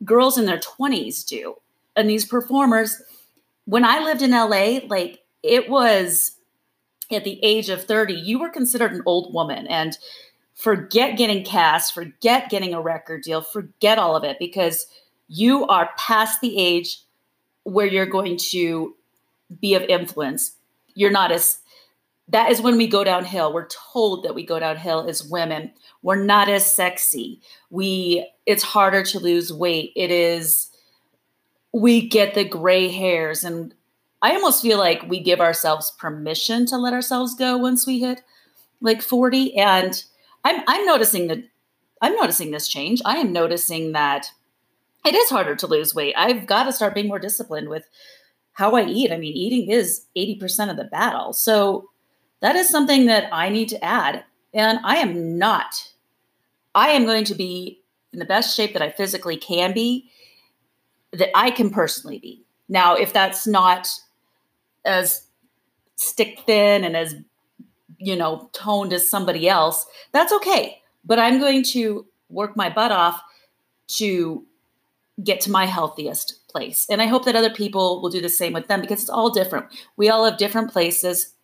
girls 0.04 0.38
in 0.38 0.46
their 0.46 0.58
20s 0.58 1.26
do. 1.26 1.56
And 1.94 2.08
these 2.08 2.24
performers, 2.24 3.02
when 3.64 3.84
I 3.84 4.02
lived 4.02 4.22
in 4.22 4.30
LA, 4.32 4.80
like 4.88 5.20
it 5.42 5.68
was 5.68 6.36
at 7.10 7.24
the 7.24 7.38
age 7.42 7.68
of 7.68 7.84
30, 7.84 8.14
you 8.14 8.38
were 8.38 8.48
considered 8.48 8.92
an 8.92 9.02
old 9.06 9.32
woman. 9.34 9.66
And 9.66 9.96
forget 10.54 11.16
getting 11.16 11.44
cast, 11.44 11.94
forget 11.94 12.50
getting 12.50 12.74
a 12.74 12.80
record 12.80 13.22
deal, 13.22 13.42
forget 13.42 13.98
all 13.98 14.16
of 14.16 14.24
it 14.24 14.38
because 14.38 14.86
you 15.28 15.66
are 15.66 15.90
past 15.96 16.40
the 16.40 16.58
age 16.58 17.00
where 17.64 17.86
you're 17.86 18.06
going 18.06 18.36
to 18.36 18.94
be 19.60 19.74
of 19.74 19.82
influence. 19.82 20.56
You're 20.94 21.10
not 21.10 21.32
as 21.32 21.58
that 22.28 22.50
is 22.50 22.62
when 22.62 22.76
we 22.76 22.86
go 22.86 23.04
downhill. 23.04 23.52
We're 23.52 23.68
told 23.92 24.24
that 24.24 24.34
we 24.34 24.46
go 24.46 24.58
downhill 24.58 25.06
as 25.08 25.24
women. 25.24 25.72
We're 26.02 26.22
not 26.22 26.48
as 26.48 26.72
sexy. 26.72 27.40
We 27.70 28.28
it's 28.46 28.62
harder 28.62 29.02
to 29.02 29.18
lose 29.18 29.52
weight. 29.52 29.92
It 29.96 30.10
is 30.10 30.68
we 31.72 32.08
get 32.08 32.34
the 32.34 32.44
gray 32.44 32.88
hairs 32.88 33.44
and 33.44 33.74
I 34.20 34.34
almost 34.34 34.62
feel 34.62 34.78
like 34.78 35.08
we 35.08 35.20
give 35.20 35.40
ourselves 35.40 35.92
permission 35.98 36.66
to 36.66 36.76
let 36.76 36.92
ourselves 36.92 37.34
go 37.34 37.56
once 37.56 37.86
we 37.86 38.00
hit 38.00 38.22
like 38.80 39.02
40 39.02 39.56
and 39.56 40.04
I'm 40.44 40.62
I'm 40.66 40.84
noticing 40.86 41.28
that 41.28 41.44
I'm 42.00 42.16
noticing 42.16 42.50
this 42.50 42.68
change. 42.68 43.00
I 43.04 43.18
am 43.18 43.32
noticing 43.32 43.92
that 43.92 44.26
it 45.04 45.14
is 45.14 45.30
harder 45.30 45.54
to 45.56 45.66
lose 45.66 45.94
weight. 45.94 46.14
I've 46.16 46.46
got 46.46 46.64
to 46.64 46.72
start 46.72 46.94
being 46.94 47.08
more 47.08 47.18
disciplined 47.18 47.68
with 47.68 47.88
how 48.52 48.74
I 48.74 48.84
eat. 48.84 49.12
I 49.12 49.16
mean, 49.16 49.32
eating 49.32 49.70
is 49.70 50.06
80% 50.16 50.70
of 50.70 50.76
the 50.76 50.84
battle. 50.84 51.32
So 51.32 51.88
that 52.40 52.56
is 52.56 52.68
something 52.68 53.06
that 53.06 53.28
I 53.32 53.48
need 53.48 53.68
to 53.70 53.84
add. 53.84 54.24
And 54.52 54.80
I 54.84 54.96
am 54.96 55.38
not, 55.38 55.92
I 56.74 56.88
am 56.90 57.04
going 57.04 57.24
to 57.24 57.34
be 57.34 57.80
in 58.12 58.18
the 58.18 58.24
best 58.24 58.54
shape 58.54 58.74
that 58.74 58.82
I 58.82 58.90
physically 58.90 59.36
can 59.36 59.72
be, 59.72 60.10
that 61.12 61.30
I 61.34 61.50
can 61.50 61.70
personally 61.70 62.18
be. 62.18 62.44
Now, 62.68 62.94
if 62.94 63.12
that's 63.12 63.46
not 63.46 63.88
as 64.84 65.26
stick 65.96 66.40
thin 66.46 66.84
and 66.84 66.96
as, 66.96 67.14
you 67.98 68.16
know, 68.16 68.48
toned 68.52 68.92
as 68.92 69.08
somebody 69.08 69.48
else, 69.48 69.86
that's 70.12 70.32
okay. 70.32 70.80
But 71.04 71.18
I'm 71.18 71.38
going 71.38 71.64
to 71.64 72.06
work 72.28 72.56
my 72.56 72.70
butt 72.70 72.92
off 72.92 73.20
to 73.88 74.44
get 75.22 75.40
to 75.42 75.50
my 75.50 75.66
healthiest 75.66 76.48
place. 76.48 76.86
And 76.90 77.02
I 77.02 77.06
hope 77.06 77.24
that 77.26 77.36
other 77.36 77.50
people 77.50 78.00
will 78.00 78.10
do 78.10 78.20
the 78.20 78.28
same 78.28 78.52
with 78.52 78.68
them 78.68 78.80
because 78.80 79.02
it's 79.02 79.10
all 79.10 79.30
different. 79.30 79.66
We 79.96 80.08
all 80.08 80.24
have 80.24 80.38
different 80.38 80.72
places 80.72 81.34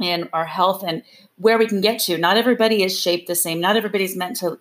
in 0.00 0.28
our 0.32 0.44
health 0.44 0.82
and 0.86 1.02
where 1.36 1.58
we 1.58 1.66
can 1.66 1.80
get 1.80 2.00
to. 2.00 2.18
Not 2.18 2.36
everybody 2.36 2.82
is 2.82 2.98
shaped 2.98 3.28
the 3.28 3.34
same. 3.34 3.60
Not 3.60 3.76
everybody's 3.76 4.16
meant 4.16 4.36
to 4.36 4.58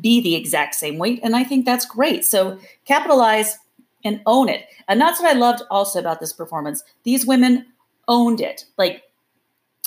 be 0.00 0.20
the 0.20 0.34
exact 0.34 0.74
same 0.74 0.98
weight. 0.98 1.20
And 1.22 1.34
I 1.34 1.44
think 1.44 1.64
that's 1.64 1.86
great. 1.86 2.24
So 2.24 2.58
capitalize 2.84 3.58
and 4.04 4.20
own 4.26 4.48
it. 4.48 4.66
And 4.88 5.00
that's 5.00 5.20
what 5.20 5.34
I 5.34 5.38
loved 5.38 5.62
also 5.70 5.98
about 5.98 6.20
this 6.20 6.32
performance. 6.32 6.84
These 7.02 7.26
women 7.26 7.66
owned 8.08 8.40
it, 8.40 8.66
like 8.78 9.02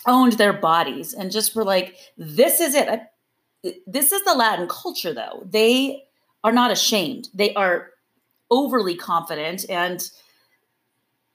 owned 0.07 0.33
their 0.33 0.53
bodies 0.53 1.13
and 1.13 1.31
just 1.31 1.55
were 1.55 1.63
like, 1.63 1.95
this 2.17 2.59
is 2.59 2.75
it. 2.75 2.89
I, 2.89 3.01
this 3.85 4.11
is 4.11 4.23
the 4.23 4.33
Latin 4.33 4.67
culture, 4.67 5.13
though. 5.13 5.45
They 5.49 6.05
are 6.43 6.51
not 6.51 6.71
ashamed. 6.71 7.29
They 7.33 7.53
are 7.53 7.91
overly 8.49 8.95
confident 8.95 9.65
and 9.69 10.09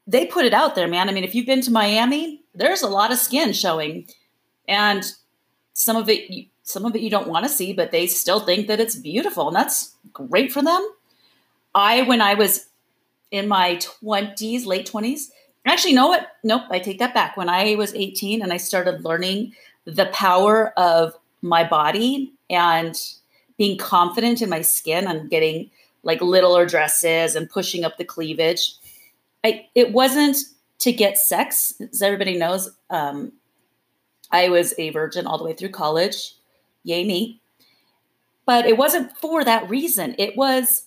they 0.06 0.26
put 0.26 0.44
it 0.44 0.52
out 0.52 0.74
there, 0.74 0.88
man. 0.88 1.08
I 1.08 1.12
mean, 1.12 1.24
if 1.24 1.34
you've 1.34 1.46
been 1.46 1.62
to 1.62 1.70
Miami, 1.70 2.42
there's 2.54 2.82
a 2.82 2.88
lot 2.88 3.12
of 3.12 3.18
skin 3.18 3.52
showing, 3.52 4.06
and 4.68 5.04
some 5.72 5.96
of 5.96 6.08
it, 6.08 6.48
some 6.64 6.84
of 6.84 6.96
it 6.96 7.02
you 7.02 7.10
don't 7.10 7.28
want 7.28 7.44
to 7.44 7.48
see, 7.48 7.72
but 7.72 7.92
they 7.92 8.06
still 8.06 8.40
think 8.40 8.66
that 8.66 8.80
it's 8.80 8.96
beautiful, 8.96 9.48
and 9.48 9.56
that's 9.56 9.94
great 10.12 10.52
for 10.52 10.62
them. 10.62 10.86
I, 11.74 12.02
when 12.02 12.20
I 12.20 12.34
was 12.34 12.66
in 13.30 13.48
my 13.48 13.76
twenties, 13.76 14.66
late 14.66 14.86
twenties, 14.86 15.30
actually, 15.66 15.94
know 15.94 16.08
what? 16.08 16.28
Nope, 16.42 16.62
I 16.70 16.78
take 16.78 16.98
that 16.98 17.14
back. 17.14 17.36
When 17.36 17.48
I 17.48 17.74
was 17.76 17.94
18 17.94 18.42
and 18.42 18.52
I 18.52 18.56
started 18.56 19.04
learning 19.04 19.52
the 19.84 20.06
power 20.06 20.72
of 20.78 21.14
my 21.42 21.64
body 21.64 22.32
and 22.48 22.96
being 23.56 23.78
confident 23.78 24.42
in 24.42 24.48
my 24.48 24.62
skin 24.62 25.06
and 25.06 25.30
getting 25.30 25.70
like 26.02 26.20
littler 26.20 26.66
dresses 26.66 27.34
and 27.34 27.48
pushing 27.48 27.84
up 27.84 27.96
the 27.96 28.04
cleavage. 28.04 28.74
I 29.42 29.66
it 29.74 29.92
wasn't 29.92 30.36
to 30.80 30.92
get 30.92 31.18
sex, 31.18 31.74
as 31.80 32.02
everybody 32.02 32.36
knows. 32.36 32.70
Um, 32.90 33.32
I 34.30 34.48
was 34.48 34.74
a 34.78 34.90
virgin 34.90 35.26
all 35.26 35.38
the 35.38 35.44
way 35.44 35.52
through 35.52 35.70
college. 35.70 36.34
Yay 36.84 37.04
me. 37.04 37.40
But 38.46 38.66
it 38.66 38.76
wasn't 38.76 39.16
for 39.16 39.42
that 39.44 39.68
reason. 39.68 40.14
It 40.18 40.36
was 40.36 40.84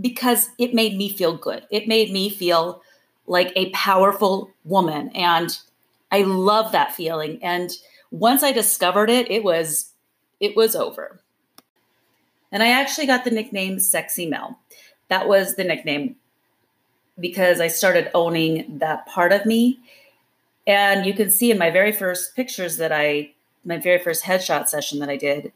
because 0.00 0.48
it 0.58 0.74
made 0.74 0.96
me 0.96 1.08
feel 1.08 1.36
good. 1.36 1.66
It 1.70 1.86
made 1.86 2.12
me 2.12 2.28
feel 2.28 2.82
like 3.26 3.52
a 3.54 3.70
powerful 3.70 4.50
woman. 4.64 5.10
And 5.14 5.56
I 6.10 6.22
love 6.22 6.72
that 6.72 6.94
feeling. 6.94 7.38
And 7.42 7.70
once 8.10 8.42
I 8.42 8.52
discovered 8.52 9.10
it, 9.10 9.30
it 9.30 9.44
was 9.44 9.92
it 10.40 10.56
was 10.56 10.76
over. 10.76 11.20
And 12.52 12.62
I 12.62 12.68
actually 12.68 13.06
got 13.06 13.24
the 13.24 13.30
nickname 13.30 13.80
Sexy 13.80 14.26
Mel. 14.26 14.58
That 15.08 15.28
was 15.28 15.56
the 15.56 15.64
nickname 15.64 16.16
because 17.18 17.60
I 17.60 17.68
started 17.68 18.10
owning 18.14 18.78
that 18.78 19.06
part 19.06 19.32
of 19.32 19.46
me. 19.46 19.80
And 20.66 21.06
you 21.06 21.14
can 21.14 21.30
see 21.30 21.50
in 21.50 21.58
my 21.58 21.70
very 21.70 21.92
first 21.92 22.36
pictures 22.36 22.76
that 22.76 22.92
I, 22.92 23.32
my 23.66 23.78
very 23.78 23.98
first 23.98 24.24
headshot 24.24 24.68
session 24.68 25.00
that 25.00 25.10
I 25.10 25.16
did, 25.16 25.52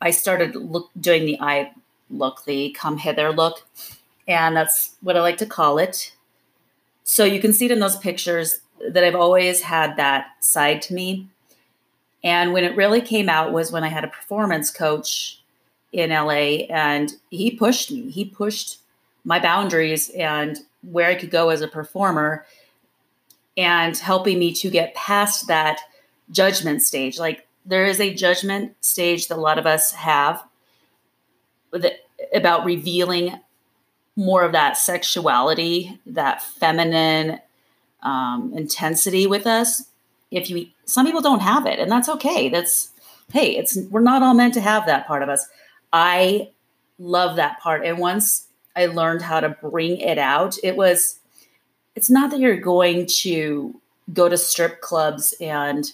I 0.00 0.10
started 0.10 0.56
look, 0.56 0.90
doing 0.98 1.26
the 1.26 1.38
eye 1.40 1.72
look, 2.10 2.44
the 2.44 2.70
come 2.72 2.98
hither 2.98 3.30
look. 3.30 3.66
And 4.26 4.56
that's 4.56 4.96
what 5.00 5.16
I 5.16 5.20
like 5.20 5.38
to 5.38 5.46
call 5.46 5.78
it. 5.78 6.12
So 7.04 7.24
you 7.24 7.40
can 7.40 7.52
see 7.52 7.66
it 7.66 7.70
in 7.70 7.80
those 7.80 7.96
pictures 7.96 8.60
that 8.88 9.04
I've 9.04 9.14
always 9.14 9.62
had 9.62 9.96
that 9.96 10.28
side 10.40 10.82
to 10.82 10.94
me. 10.94 11.28
And 12.22 12.52
when 12.52 12.64
it 12.64 12.76
really 12.76 13.00
came 13.00 13.28
out 13.28 13.52
was 13.52 13.72
when 13.72 13.84
I 13.84 13.88
had 13.88 14.04
a 14.04 14.08
performance 14.08 14.70
coach 14.70 15.42
in 15.92 16.10
LA 16.10 16.66
and 16.70 17.12
he 17.30 17.50
pushed 17.50 17.90
me. 17.90 18.10
He 18.10 18.24
pushed 18.24 18.78
my 19.24 19.38
boundaries 19.38 20.10
and 20.10 20.58
where 20.82 21.08
I 21.08 21.14
could 21.14 21.30
go 21.30 21.50
as 21.50 21.60
a 21.60 21.68
performer 21.68 22.46
and 23.56 23.96
helping 23.96 24.38
me 24.38 24.54
to 24.54 24.70
get 24.70 24.94
past 24.94 25.48
that 25.48 25.80
judgment 26.30 26.82
stage. 26.82 27.18
Like 27.18 27.46
there 27.64 27.86
is 27.86 28.00
a 28.00 28.14
judgment 28.14 28.74
stage 28.80 29.28
that 29.28 29.36
a 29.36 29.40
lot 29.40 29.58
of 29.58 29.66
us 29.66 29.92
have 29.92 30.42
about 32.34 32.64
revealing 32.64 33.38
more 34.16 34.42
of 34.42 34.52
that 34.52 34.76
sexuality, 34.76 35.98
that 36.06 36.42
feminine 36.42 37.38
um, 38.02 38.52
intensity 38.56 39.26
with 39.26 39.46
us. 39.46 39.84
If 40.30 40.50
you, 40.50 40.68
some 40.84 41.06
people 41.06 41.22
don't 41.22 41.40
have 41.40 41.66
it, 41.66 41.78
and 41.78 41.90
that's 41.90 42.08
okay. 42.08 42.48
That's 42.48 42.90
hey, 43.32 43.56
it's 43.56 43.78
we're 43.90 44.00
not 44.00 44.22
all 44.22 44.34
meant 44.34 44.54
to 44.54 44.60
have 44.60 44.86
that 44.86 45.06
part 45.06 45.22
of 45.22 45.28
us. 45.28 45.46
I 45.92 46.50
love 46.98 47.36
that 47.36 47.60
part. 47.60 47.84
And 47.84 47.98
once 47.98 48.48
I 48.76 48.86
learned 48.86 49.22
how 49.22 49.40
to 49.40 49.48
bring 49.48 49.98
it 49.98 50.18
out, 50.18 50.56
it 50.62 50.76
was, 50.76 51.18
it's 51.94 52.10
not 52.10 52.30
that 52.30 52.40
you're 52.40 52.56
going 52.56 53.06
to 53.06 53.80
go 54.12 54.28
to 54.28 54.36
strip 54.36 54.80
clubs 54.80 55.34
and 55.40 55.92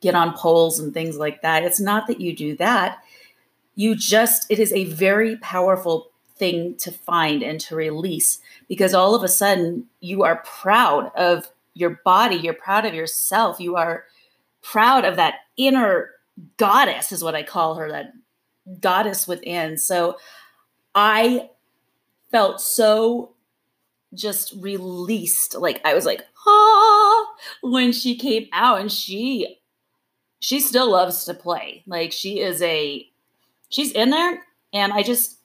get 0.00 0.14
on 0.14 0.36
poles 0.36 0.78
and 0.78 0.92
things 0.92 1.16
like 1.16 1.42
that. 1.42 1.64
It's 1.64 1.80
not 1.80 2.06
that 2.06 2.20
you 2.20 2.34
do 2.34 2.56
that. 2.56 2.98
You 3.74 3.94
just, 3.94 4.50
it 4.50 4.58
is 4.58 4.72
a 4.72 4.84
very 4.84 5.36
powerful 5.36 6.10
thing 6.36 6.76
to 6.76 6.92
find 6.92 7.42
and 7.42 7.60
to 7.60 7.74
release 7.76 8.40
because 8.68 8.94
all 8.94 9.14
of 9.14 9.22
a 9.22 9.28
sudden 9.28 9.86
you 10.00 10.22
are 10.22 10.42
proud 10.44 11.10
of 11.16 11.50
your 11.74 12.00
body, 12.04 12.36
you're 12.36 12.54
proud 12.54 12.84
of 12.84 12.94
yourself, 12.94 13.60
you 13.60 13.76
are 13.76 14.04
proud 14.62 15.04
of 15.04 15.16
that 15.16 15.36
inner 15.56 16.10
goddess, 16.56 17.12
is 17.12 17.22
what 17.22 17.34
I 17.34 17.42
call 17.42 17.76
her, 17.76 17.90
that 17.90 18.12
goddess 18.80 19.26
within. 19.28 19.78
So 19.78 20.18
I 20.94 21.50
felt 22.30 22.60
so 22.60 23.34
just 24.14 24.54
released. 24.58 25.54
Like 25.54 25.80
I 25.84 25.94
was 25.94 26.06
like, 26.06 26.22
ah, 26.46 27.26
when 27.62 27.92
she 27.92 28.16
came 28.16 28.48
out 28.52 28.80
and 28.80 28.90
she 28.90 29.58
she 30.40 30.60
still 30.60 30.90
loves 30.90 31.24
to 31.24 31.34
play. 31.34 31.82
Like 31.86 32.12
she 32.12 32.40
is 32.40 32.62
a 32.62 33.08
she's 33.68 33.92
in 33.92 34.10
there. 34.10 34.42
And 34.72 34.92
I 34.92 35.02
just 35.02 35.38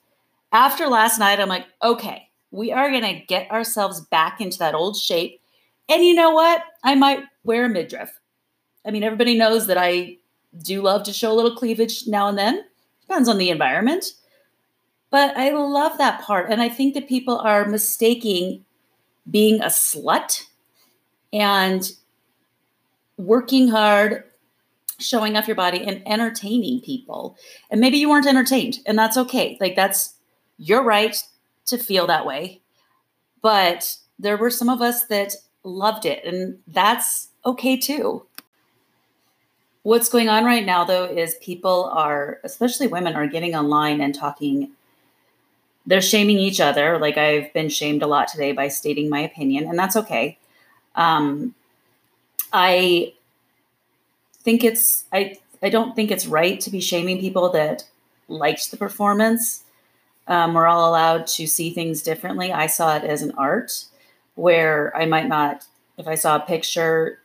after 0.52 0.86
last 0.86 1.18
night, 1.18 1.40
I'm 1.40 1.48
like, 1.48 1.66
okay, 1.82 2.28
we 2.50 2.72
are 2.72 2.90
gonna 2.90 3.22
get 3.26 3.50
ourselves 3.50 4.00
back 4.00 4.40
into 4.40 4.58
that 4.58 4.74
old 4.74 4.96
shape. 4.96 5.40
And 5.88 6.04
you 6.04 6.14
know 6.14 6.30
what? 6.30 6.62
I 6.84 6.94
might 6.94 7.24
wear 7.44 7.64
a 7.64 7.68
midriff. 7.68 8.18
I 8.86 8.90
mean, 8.90 9.02
everybody 9.02 9.36
knows 9.36 9.66
that 9.66 9.78
I 9.78 10.18
do 10.62 10.82
love 10.82 11.04
to 11.04 11.12
show 11.12 11.32
a 11.32 11.34
little 11.34 11.56
cleavage 11.56 12.06
now 12.06 12.28
and 12.28 12.36
then. 12.36 12.64
Depends 13.02 13.28
on 13.28 13.38
the 13.38 13.50
environment. 13.50 14.04
But 15.10 15.36
I 15.36 15.50
love 15.50 15.98
that 15.98 16.22
part. 16.22 16.50
And 16.50 16.62
I 16.62 16.68
think 16.68 16.94
that 16.94 17.08
people 17.08 17.38
are 17.38 17.66
mistaking 17.66 18.64
being 19.30 19.60
a 19.60 19.66
slut 19.66 20.44
and 21.32 21.90
working 23.18 23.68
hard, 23.68 24.24
showing 25.02 25.36
off 25.36 25.46
your 25.46 25.56
body, 25.56 25.84
and 25.84 26.02
entertaining 26.06 26.80
people. 26.80 27.36
And 27.70 27.80
maybe 27.80 27.98
you 27.98 28.08
weren't 28.08 28.26
entertained, 28.26 28.78
and 28.86 28.98
that's 28.98 29.16
okay. 29.16 29.56
Like, 29.60 29.76
that's 29.76 30.14
your 30.58 30.82
right 30.82 31.16
to 31.66 31.78
feel 31.78 32.06
that 32.06 32.26
way. 32.26 32.60
But 33.42 33.96
there 34.18 34.36
were 34.36 34.50
some 34.50 34.68
of 34.68 34.80
us 34.80 35.06
that 35.06 35.34
loved 35.64 36.06
it, 36.06 36.24
and 36.24 36.58
that's 36.66 37.28
okay 37.44 37.76
too. 37.76 38.24
What's 39.82 40.08
going 40.08 40.28
on 40.28 40.44
right 40.44 40.64
now, 40.64 40.84
though, 40.84 41.04
is 41.04 41.34
people 41.40 41.90
are, 41.92 42.38
especially 42.44 42.86
women, 42.86 43.16
are 43.16 43.26
getting 43.26 43.56
online 43.56 44.00
and 44.00 44.14
talking. 44.14 44.70
They're 45.86 46.00
shaming 46.00 46.38
each 46.38 46.60
other. 46.60 46.98
Like 46.98 47.18
I've 47.18 47.52
been 47.52 47.68
shamed 47.68 48.02
a 48.02 48.06
lot 48.06 48.28
today 48.28 48.52
by 48.52 48.68
stating 48.68 49.08
my 49.08 49.20
opinion, 49.20 49.66
and 49.66 49.76
that's 49.76 49.96
okay. 49.96 50.38
Um, 50.94 51.56
I 52.52 53.14
think 54.42 54.64
it's 54.64 55.04
I 55.12 55.38
I 55.62 55.68
don't 55.68 55.94
think 55.94 56.10
it's 56.10 56.26
right 56.26 56.60
to 56.60 56.70
be 56.70 56.80
shaming 56.80 57.20
people 57.20 57.50
that 57.50 57.84
liked 58.28 58.70
the 58.70 58.76
performance. 58.76 59.64
Um, 60.26 60.54
we're 60.54 60.66
all 60.66 60.88
allowed 60.88 61.26
to 61.28 61.46
see 61.46 61.70
things 61.70 62.02
differently. 62.02 62.52
I 62.52 62.66
saw 62.66 62.96
it 62.96 63.04
as 63.04 63.22
an 63.22 63.32
art 63.36 63.84
where 64.34 64.96
I 64.96 65.06
might 65.06 65.28
not, 65.28 65.66
if 65.98 66.06
I 66.06 66.14
saw 66.14 66.36
a 66.36 66.40
picture 66.40 67.18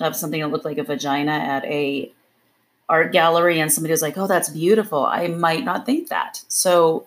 of 0.00 0.14
something 0.14 0.40
that 0.40 0.48
looked 0.48 0.64
like 0.64 0.78
a 0.78 0.84
vagina 0.84 1.32
at 1.32 1.64
a 1.64 2.12
art 2.88 3.12
gallery 3.12 3.60
and 3.60 3.72
somebody 3.72 3.92
was 3.92 4.02
like, 4.02 4.16
"Oh, 4.16 4.26
that's 4.26 4.48
beautiful," 4.48 5.04
I 5.04 5.26
might 5.28 5.64
not 5.64 5.84
think 5.86 6.08
that. 6.08 6.42
So, 6.48 7.06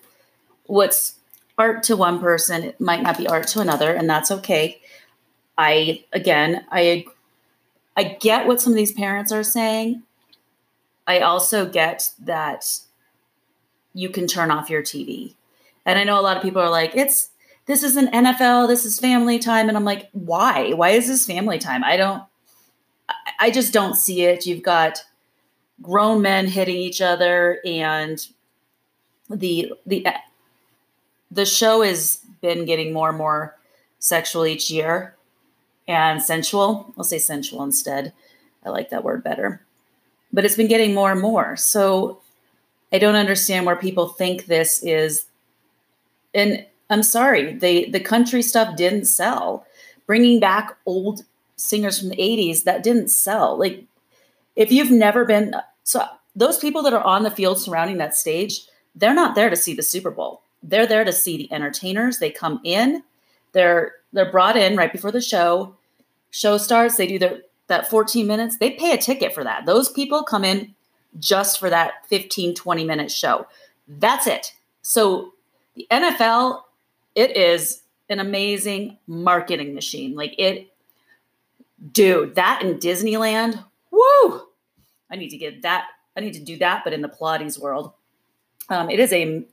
what's 0.66 1.16
art 1.58 1.84
to 1.84 1.96
one 1.96 2.20
person 2.20 2.74
might 2.80 3.02
not 3.02 3.18
be 3.18 3.28
art 3.28 3.48
to 3.48 3.62
another, 3.62 3.94
and 3.94 4.10
that's 4.10 4.32
okay. 4.32 4.82
I 5.58 6.04
again, 6.12 6.66
I 6.72 7.06
I 7.96 8.04
get 8.20 8.48
what 8.48 8.62
some 8.62 8.74
of 8.74 8.78
these 8.78 8.94
parents 8.94 9.32
are 9.32 9.44
saying. 9.44 10.04
I 11.08 11.20
also 11.20 11.66
get 11.66 12.12
that 12.20 12.80
you 13.94 14.10
can 14.10 14.28
turn 14.28 14.52
off 14.52 14.70
your 14.70 14.82
TV. 14.82 15.36
And 15.86 16.00
I 16.00 16.04
know 16.04 16.20
a 16.20 16.22
lot 16.22 16.38
of 16.38 16.44
people 16.44 16.62
are 16.62 16.70
like, 16.70 16.96
it's 16.96 17.30
this 17.66 17.84
is 17.84 17.98
an 17.98 18.08
NFL, 18.08 18.68
this 18.68 18.86
is 18.86 19.00
family 19.00 19.40
time. 19.40 19.68
And 19.68 19.78
I'm 19.78 19.86
like, 19.86 20.10
why? 20.14 20.72
Why 20.74 20.90
is 20.92 21.08
this 21.08 21.26
family 21.26 21.60
time? 21.60 21.84
I 21.84 21.98
don't, 21.98 22.24
I 23.40 23.52
just 23.52 23.74
don't 23.74 23.96
see 23.96 24.24
it. 24.24 24.46
You've 24.46 24.64
got 24.64 25.04
grown 25.82 26.22
men 26.22 26.48
hitting 26.48 26.78
each 26.78 27.02
other 27.02 27.60
and 27.66 28.26
the, 29.30 29.74
the, 29.86 30.06
the 31.30 31.46
show 31.46 31.82
has 31.82 32.22
been 32.42 32.66
getting 32.66 32.94
more 32.94 33.10
and 33.10 33.18
more 33.18 33.58
sexual 34.00 34.46
each 34.46 34.70
year 34.70 35.16
and 35.92 36.22
sensual. 36.22 36.94
I'll 36.98 37.04
say 37.04 37.20
sensual 37.20 37.64
instead. 37.64 38.14
I 38.64 38.70
like 38.70 38.90
that 38.90 39.04
word 39.04 39.24
better. 39.24 39.62
But 40.32 40.46
it's 40.46 40.56
been 40.56 40.68
getting 40.68 40.94
more 40.94 41.12
and 41.12 41.22
more. 41.22 41.58
So 41.58 42.22
I 42.94 42.98
don't 42.98 43.16
understand 43.16 43.66
where 43.66 43.76
people 43.76 44.08
think 44.08 44.46
this 44.46 44.82
is. 44.84 45.26
And 46.34 46.66
I'm 46.90 47.04
sorry, 47.04 47.54
the 47.54 47.90
the 47.90 48.00
country 48.00 48.42
stuff 48.42 48.78
didn't 48.78 49.06
sell. 49.06 49.66
Bringing 50.08 50.40
back 50.40 50.78
old 50.86 51.24
singers 51.58 52.00
from 52.00 52.10
the 52.10 52.16
80s 52.16 52.64
that 52.64 52.84
didn't 52.84 53.10
sell. 53.10 53.58
Like 53.58 53.84
if 54.56 54.72
you've 54.72 54.92
never 54.92 55.26
been 55.26 55.54
so 55.84 56.06
those 56.36 56.58
people 56.58 56.82
that 56.84 56.94
are 56.94 57.04
on 57.04 57.24
the 57.24 57.32
field 57.32 57.60
surrounding 57.60 57.98
that 57.98 58.16
stage, 58.16 58.62
they're 58.96 59.14
not 59.14 59.36
there 59.36 59.50
to 59.50 59.56
see 59.56 59.74
the 59.74 59.84
Super 59.84 60.12
Bowl. 60.12 60.42
They're 60.64 60.88
there 60.88 61.04
to 61.04 61.12
see 61.12 61.38
the 61.38 61.52
entertainers. 61.52 62.20
They 62.20 62.30
come 62.30 62.62
in, 62.64 63.04
they're 63.52 63.94
they're 64.14 64.32
brought 64.32 64.58
in 64.58 64.76
right 64.76 64.92
before 64.92 65.12
the 65.12 65.22
show. 65.22 65.76
Show 66.32 66.58
starts, 66.58 66.98
they 66.98 67.08
do 67.08 67.20
their 67.20 67.42
that 67.68 67.90
14 67.90 68.28
minutes. 68.28 68.58
They 68.58 68.72
pay 68.72 68.92
a 68.92 68.98
ticket 68.98 69.34
for 69.34 69.44
that. 69.46 69.66
Those 69.66 69.88
people 69.88 70.24
come 70.24 70.44
in 70.44 70.76
just 71.20 71.60
for 71.60 71.70
that 71.70 72.06
15 72.08 72.56
20 72.56 72.84
minute 72.84 73.12
show. 73.12 73.48
That's 73.88 74.28
it. 74.28 74.54
So 74.82 75.34
the 75.76 75.88
NFL 75.92 76.64
it 77.16 77.36
is 77.36 77.82
an 78.10 78.20
amazing 78.20 78.98
marketing 79.08 79.74
machine. 79.74 80.16
Like 80.16 80.36
it 80.38 80.72
dude, 81.92 82.36
that 82.36 82.62
in 82.62 82.78
Disneyland, 82.78 83.64
woo! 83.90 84.42
I 85.10 85.16
need 85.16 85.30
to 85.30 85.38
get 85.38 85.62
that. 85.64 85.88
I 86.16 86.20
need 86.20 86.34
to 86.34 86.40
do 86.40 86.58
that, 86.58 86.84
but 86.84 86.94
in 86.94 87.02
the 87.02 87.10
Pilates 87.10 87.60
world. 87.60 87.94
Um, 88.70 88.90
it 88.90 89.00
is 89.00 89.12
a, 89.12 89.44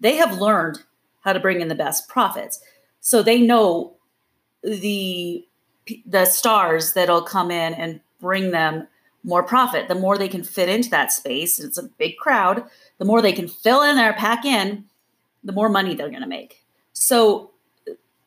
they 0.00 0.16
have 0.16 0.38
learned 0.38 0.78
how 1.20 1.32
to 1.32 1.40
bring 1.40 1.60
in 1.60 1.68
the 1.68 1.74
best 1.74 2.08
profits. 2.08 2.60
So 3.00 3.22
they 3.22 3.40
know 3.40 3.94
the 4.62 5.46
the 6.04 6.24
stars 6.24 6.92
that'll 6.92 7.22
come 7.22 7.50
in 7.50 7.74
and 7.74 8.00
bring 8.20 8.50
them 8.50 8.88
more 9.22 9.42
profit. 9.42 9.88
The 9.88 9.94
more 9.94 10.16
they 10.16 10.28
can 10.28 10.44
fit 10.44 10.68
into 10.68 10.90
that 10.90 11.12
space, 11.12 11.58
it's 11.58 11.78
a 11.78 11.82
big 11.82 12.16
crowd, 12.16 12.64
the 12.98 13.04
more 13.04 13.20
they 13.20 13.32
can 13.32 13.48
fill 13.48 13.82
in 13.82 13.96
there, 13.96 14.12
pack 14.12 14.44
in, 14.44 14.84
the 15.42 15.52
more 15.52 15.68
money 15.68 15.94
they're 15.94 16.10
going 16.10 16.22
to 16.22 16.28
make. 16.28 16.62
So 16.92 17.50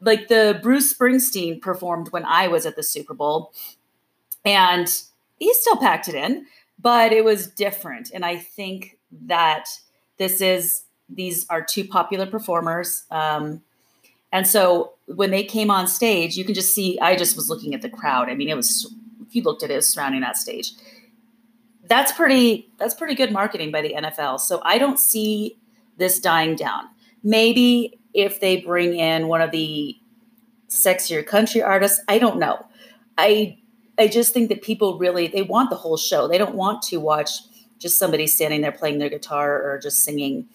like 0.01 0.27
the 0.27 0.59
Bruce 0.61 0.93
Springsteen 0.93 1.61
performed 1.61 2.11
when 2.11 2.25
I 2.25 2.47
was 2.47 2.65
at 2.65 2.75
the 2.75 2.83
Super 2.83 3.13
Bowl 3.13 3.51
and 4.45 4.87
he 5.37 5.53
still 5.53 5.77
packed 5.77 6.07
it 6.07 6.15
in, 6.15 6.45
but 6.79 7.11
it 7.11 7.23
was 7.23 7.47
different. 7.47 8.11
And 8.13 8.25
I 8.25 8.37
think 8.37 8.97
that 9.25 9.67
this 10.17 10.41
is 10.41 10.83
these 11.09 11.47
are 11.49 11.61
two 11.63 11.85
popular 11.85 12.25
performers. 12.25 13.03
Um, 13.09 13.61
and 14.31 14.47
so 14.47 14.93
when 15.15 15.31
they 15.31 15.43
came 15.43 15.71
on 15.71 15.87
stage, 15.87 16.37
you 16.37 16.45
can 16.45 16.53
just 16.53 16.73
see, 16.73 16.99
I 16.99 17.15
just 17.15 17.35
was 17.35 17.49
looking 17.49 17.73
at 17.73 17.81
the 17.81 17.89
crowd. 17.89 18.29
I 18.29 18.35
mean, 18.35 18.49
it 18.49 18.55
was, 18.55 18.93
if 19.25 19.35
you 19.35 19.41
looked 19.41 19.63
at 19.63 19.71
it, 19.71 19.75
it 19.75 19.81
surrounding 19.83 20.21
that 20.21 20.37
stage. 20.37 20.73
That's 21.85 22.11
pretty, 22.11 22.69
that's 22.77 22.93
pretty 22.93 23.15
good 23.15 23.31
marketing 23.31 23.71
by 23.71 23.81
the 23.81 23.95
NFL. 23.95 24.39
So 24.39 24.61
I 24.63 24.77
don't 24.77 24.99
see 24.99 25.57
this 25.97 26.19
dying 26.19 26.55
down. 26.55 26.85
Maybe 27.23 27.99
if 28.13 28.39
they 28.39 28.61
bring 28.61 28.95
in 28.95 29.27
one 29.27 29.41
of 29.41 29.51
the 29.51 29.97
sexier 30.67 31.25
country 31.25 31.61
artists, 31.61 32.01
I 32.07 32.19
don't 32.19 32.37
know. 32.37 32.65
I, 33.17 33.57
I 33.97 34.07
just 34.07 34.33
think 34.33 34.49
that 34.49 34.61
people 34.61 34.99
really, 34.99 35.27
they 35.27 35.41
want 35.41 35.71
the 35.71 35.75
whole 35.75 35.97
show. 35.97 36.27
They 36.27 36.37
don't 36.37 36.55
want 36.55 36.83
to 36.83 36.97
watch 36.97 37.31
just 37.79 37.97
somebody 37.97 38.27
standing 38.27 38.61
there 38.61 38.71
playing 38.71 38.99
their 38.99 39.09
guitar 39.09 39.61
or 39.61 39.79
just 39.79 40.03
singing. 40.03 40.47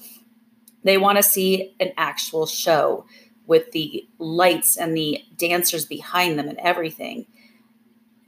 They 0.85 0.97
want 0.97 1.17
to 1.19 1.23
see 1.23 1.75
an 1.81 1.93
actual 1.97 2.47
show 2.47 3.07
with 3.47 3.71
the 3.73 4.07
lights 4.19 4.77
and 4.77 4.97
the 4.97 5.23
dancers 5.37 5.85
behind 5.85 6.39
them 6.39 6.49
and 6.49 6.59
everything. 6.59 7.27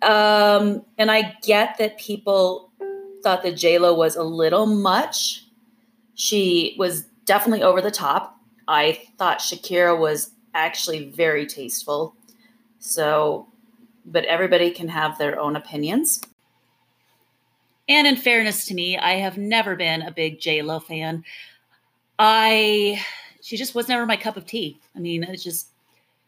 Um, 0.03 0.85
and 0.99 1.11
I 1.11 1.35
get 1.43 1.79
that 1.79 1.99
people 1.99 2.71
thought 3.23 3.43
that 3.43 3.63
Lo 3.63 3.95
was 3.95 4.17
a 4.17 4.23
little 4.23 4.67
much. 4.67 5.47
She 6.15 6.77
was 6.79 7.03
definitely 7.25 7.63
over 7.63 7.81
the 7.81 7.91
top. 7.91 8.39
I 8.69 9.01
thought 9.19 9.39
Shakira 9.39 9.99
was 9.99 10.31
actually 10.55 11.11
very 11.11 11.47
tasteful. 11.47 12.15
So, 12.79 13.49
but 14.05 14.25
everybody 14.27 14.71
can 14.71 14.89
have 14.89 15.19
their 15.19 15.39
own 15.41 15.57
opinions. 15.57 16.21
And 17.89 18.07
in 18.07 18.17
fairness 18.17 18.65
to 18.67 18.75
me, 18.75 18.99
I 18.99 19.15
have 19.15 19.39
never 19.39 19.77
been 19.77 20.03
a 20.03 20.11
big 20.11 20.41
Lo 20.45 20.81
fan. 20.81 21.25
I 22.19 23.01
she 23.47 23.57
just 23.57 23.77
was 23.77 23.87
never 23.87 24.05
my 24.07 24.17
cup 24.17 24.37
of 24.37 24.45
tea. 24.45 24.77
I 24.97 24.99
mean, 24.99 25.23
it's 25.23 25.45
just 25.45 25.69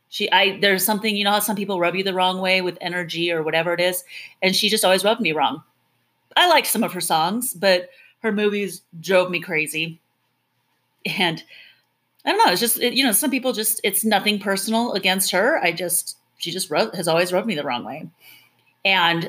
she 0.08 0.30
I 0.30 0.60
there's 0.60 0.84
something, 0.84 1.16
you 1.16 1.24
know 1.24 1.32
how 1.32 1.40
some 1.40 1.56
people 1.56 1.80
rub 1.80 1.96
you 1.96 2.04
the 2.04 2.14
wrong 2.14 2.40
way 2.40 2.60
with 2.60 2.78
energy 2.80 3.32
or 3.32 3.42
whatever 3.42 3.72
it 3.74 3.80
is, 3.80 4.04
and 4.40 4.54
she 4.54 4.68
just 4.68 4.84
always 4.84 5.02
rubbed 5.02 5.20
me 5.20 5.32
wrong. 5.32 5.64
I 6.36 6.48
liked 6.48 6.68
some 6.68 6.84
of 6.84 6.92
her 6.92 7.00
songs, 7.00 7.54
but 7.54 7.90
her 8.20 8.30
movies 8.30 8.82
drove 9.00 9.32
me 9.32 9.40
crazy. 9.40 10.00
And 11.18 11.42
I 12.24 12.30
don't 12.30 12.46
know, 12.46 12.52
it's 12.52 12.60
just 12.60 12.78
it, 12.78 12.94
you 12.94 13.02
know, 13.02 13.10
some 13.10 13.32
people 13.32 13.52
just 13.52 13.80
it's 13.82 14.04
nothing 14.04 14.38
personal 14.38 14.92
against 14.92 15.32
her. 15.32 15.58
I 15.58 15.72
just 15.72 16.18
she 16.36 16.52
just 16.52 16.70
rub, 16.70 16.94
has 16.94 17.08
always 17.08 17.32
rubbed 17.32 17.48
me 17.48 17.56
the 17.56 17.64
wrong 17.64 17.84
way. 17.84 18.08
And 18.84 19.28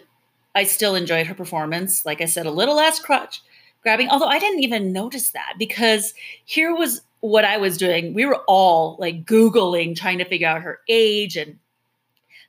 I 0.54 0.66
still 0.66 0.94
enjoyed 0.94 1.26
her 1.26 1.34
performance. 1.34 2.06
Like 2.06 2.22
I 2.22 2.26
said, 2.26 2.46
a 2.46 2.52
little 2.52 2.76
less 2.76 3.00
crutch 3.00 3.42
grabbing, 3.82 4.10
although 4.10 4.28
I 4.28 4.38
didn't 4.38 4.62
even 4.62 4.94
notice 4.94 5.32
that 5.32 5.54
because 5.58 6.14
here 6.46 6.76
was 6.76 7.02
what 7.22 7.46
I 7.46 7.58
was 7.58 7.78
doing, 7.78 8.14
we 8.14 8.26
were 8.26 8.42
all 8.48 8.96
like 9.00 9.26
Googling, 9.26 9.96
trying 9.96 10.20
to 10.20 10.26
figure 10.26 10.48
out 10.48 10.62
her 10.62 10.80
age. 10.88 11.36
And 11.36 11.60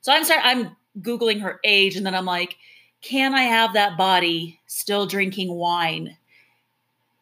so 0.01 0.13
I'm 0.13 0.23
sorry, 0.23 0.41
I'm 0.43 0.75
Googling 1.01 1.41
her 1.41 1.59
age. 1.63 1.95
And 1.95 2.05
then 2.05 2.15
I'm 2.15 2.25
like, 2.25 2.57
can 3.01 3.33
I 3.33 3.43
have 3.43 3.73
that 3.73 3.97
body 3.97 4.59
still 4.67 5.05
drinking 5.05 5.53
wine? 5.53 6.15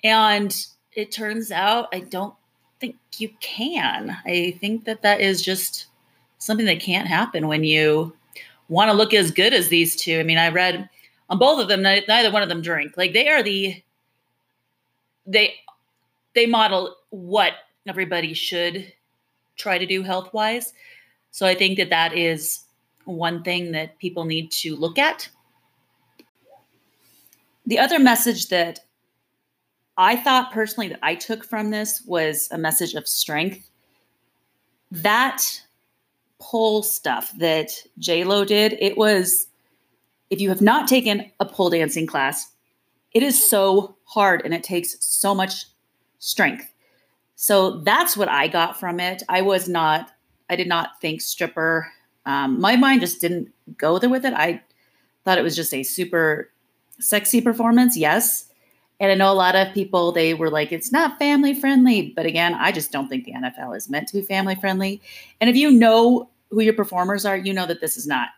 And 0.03 0.55
it 0.93 1.12
turns 1.12 1.51
out 1.51 1.89
I 1.93 2.01
don't 2.01 2.33
think 2.79 2.97
you 3.17 3.29
can. 3.39 4.15
I 4.25 4.57
think 4.59 4.85
that 4.85 5.01
that 5.01 5.21
is 5.21 5.41
just 5.41 5.88
something 6.38 6.65
that 6.65 6.79
can't 6.79 7.07
happen 7.07 7.47
when 7.47 7.63
you 7.63 8.15
want 8.69 8.89
to 8.91 8.97
look 8.97 9.13
as 9.13 9.31
good 9.31 9.53
as 9.53 9.69
these 9.69 9.95
two. 9.95 10.19
I 10.19 10.23
mean, 10.23 10.38
I 10.38 10.49
read 10.49 10.89
on 11.29 11.39
both 11.39 11.62
of 11.62 11.67
them, 11.67 11.81
neither 11.81 12.31
one 12.31 12.43
of 12.43 12.49
them 12.49 12.62
drink. 12.62 12.95
Like 12.95 13.13
they 13.13 13.27
are 13.27 13.43
the, 13.43 13.81
they 15.25 15.55
they 16.36 16.46
model 16.46 16.96
what 17.10 17.54
everybody 17.88 18.34
should 18.34 18.92
try 19.56 19.78
to 19.78 19.86
do 19.86 20.04
health 20.04 20.34
wise. 20.34 20.74
So 21.32 21.46
I 21.46 21.56
think 21.56 21.78
that 21.78 21.89
that 21.89 22.15
is 22.18 22.62
one 23.06 23.44
thing 23.44 23.72
that 23.72 23.98
people 24.00 24.26
need 24.26 24.52
to 24.52 24.76
look 24.76 24.98
at. 24.98 25.30
The 27.65 27.80
other 27.80 28.00
message 28.00 28.50
that 28.50 28.80
I 29.98 30.15
thought 30.15 30.52
personally 30.52 30.88
that 30.89 31.00
I 31.04 31.15
took 31.15 31.44
from 31.44 31.72
this 31.72 32.02
was 32.06 32.48
a 32.52 32.58
message 32.58 32.94
of 32.94 33.08
strength. 33.08 33.70
That 34.92 35.44
pole 36.39 36.84
stuff 36.84 37.34
that 37.38 37.72
J 37.98 38.24
Lo 38.24 38.46
did, 38.46 38.78
it 38.80 38.98
was, 38.98 39.48
if 40.30 40.39
you 40.39 40.50
have 40.50 40.62
not 40.62 40.88
taken 40.88 41.30
a 41.39 41.46
pole 41.46 41.70
dancing 41.70 42.08
class, 42.08 42.52
it 43.13 43.24
is 43.24 43.50
so 43.50 43.98
hard 44.06 44.42
and 44.46 44.54
it 44.54 44.63
takes 44.63 44.96
so 45.04 45.36
much 45.36 45.65
strength. 46.19 46.73
So 47.36 47.79
that's 47.79 48.15
what 48.15 48.29
I 48.29 48.47
got 48.47 48.79
from 48.79 48.99
it. 48.99 49.23
I 49.29 49.41
was 49.41 49.67
not, 49.67 50.12
I 50.49 50.55
did 50.55 50.67
not 50.67 50.99
think 51.01 51.21
stripper. 51.21 51.91
Um, 52.25 52.60
my 52.60 52.75
mind 52.75 53.01
just 53.01 53.21
didn't 53.21 53.49
go 53.77 53.97
there 53.97 54.10
with 54.10 54.25
it. 54.25 54.34
I 54.34 54.62
thought 55.23 55.38
it 55.38 55.43
was 55.43 55.55
just 55.55 55.73
a 55.73 55.84
super 55.84 56.49
sexy 56.99 57.41
performance, 57.41 57.97
yes. 57.97 58.49
And 58.99 59.12
I 59.12 59.15
know 59.15 59.32
a 59.32 59.34
lot 59.34 59.55
of 59.55 59.73
people, 59.73 60.12
they 60.12 60.34
were 60.34 60.49
like, 60.49 60.73
it's 60.73 60.91
not 60.91 61.17
family 61.17 61.53
friendly. 61.53 62.12
But 62.13 62.25
again, 62.25 62.53
I 62.53 62.73
just 62.73 62.91
don't 62.91 63.08
think 63.08 63.23
the 63.23 63.34
NFL 63.34 63.75
is 63.77 63.89
meant 63.89 64.10
to 64.10 64.15
be 64.15 64.21
family 64.21 64.55
friendly. 64.55 65.01
And 65.39 65.49
if 65.49 65.55
you 65.55 65.71
know 65.71 66.29
who 66.51 66.62
your 66.62 66.73
performers 66.73 67.25
are, 67.25 67.38
you 67.38 67.53
know 67.53 67.65
that 67.65 67.79
this 67.79 67.95
is 67.95 68.05
not 68.05 68.29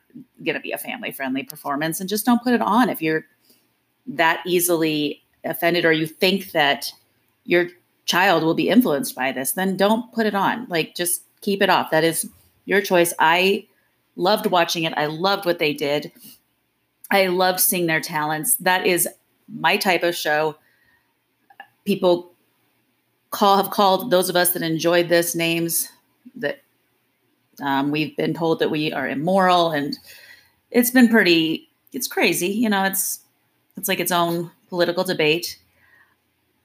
going 0.43 0.55
to 0.55 0.61
be 0.61 0.71
a 0.71 0.77
family 0.77 1.11
friendly 1.11 1.41
performance. 1.43 1.99
And 1.99 2.07
just 2.07 2.25
don't 2.25 2.43
put 2.43 2.53
it 2.53 2.61
on 2.61 2.89
if 2.89 3.01
you're 3.01 3.25
that 4.05 4.41
easily 4.45 5.23
offended 5.43 5.85
or 5.85 5.91
you 5.91 6.05
think 6.05 6.51
that 6.51 6.91
your 7.45 7.67
child 8.05 8.43
will 8.43 8.53
be 8.53 8.69
influenced 8.69 9.15
by 9.15 9.31
this, 9.31 9.53
then 9.53 9.77
don't 9.77 10.11
put 10.13 10.25
it 10.25 10.35
on. 10.35 10.65
Like, 10.69 10.95
just 10.95 11.23
keep 11.41 11.61
it 11.61 11.69
off. 11.69 11.91
That 11.91 12.03
is 12.03 12.29
your 12.65 12.81
choice. 12.81 13.13
I 13.19 13.67
loved 14.15 14.45
watching 14.47 14.83
it. 14.83 14.93
I 14.97 15.05
loved 15.07 15.45
what 15.45 15.59
they 15.59 15.73
did. 15.73 16.11
I 17.09 17.27
loved 17.27 17.59
seeing 17.59 17.87
their 17.87 18.01
talents. 18.01 18.55
That 18.55 18.85
is 18.85 19.07
my 19.47 19.77
type 19.77 20.03
of 20.03 20.15
show. 20.15 20.55
People 21.85 22.31
call 23.31 23.57
have 23.57 23.71
called 23.71 24.11
those 24.11 24.29
of 24.29 24.35
us 24.35 24.51
that 24.51 24.61
enjoyed 24.61 25.09
this 25.09 25.35
names 25.35 25.89
that 26.35 26.61
um, 27.61 27.91
we've 27.91 28.15
been 28.17 28.33
told 28.33 28.59
that 28.59 28.71
we 28.71 28.91
are 28.93 29.07
immoral, 29.07 29.71
and 29.71 29.97
it's 30.69 30.91
been 30.91 31.09
pretty. 31.09 31.69
It's 31.93 32.07
crazy, 32.07 32.47
you 32.47 32.69
know. 32.69 32.83
It's 32.83 33.19
it's 33.77 33.87
like 33.87 33.99
its 33.99 34.11
own 34.11 34.51
political 34.69 35.03
debate. 35.03 35.59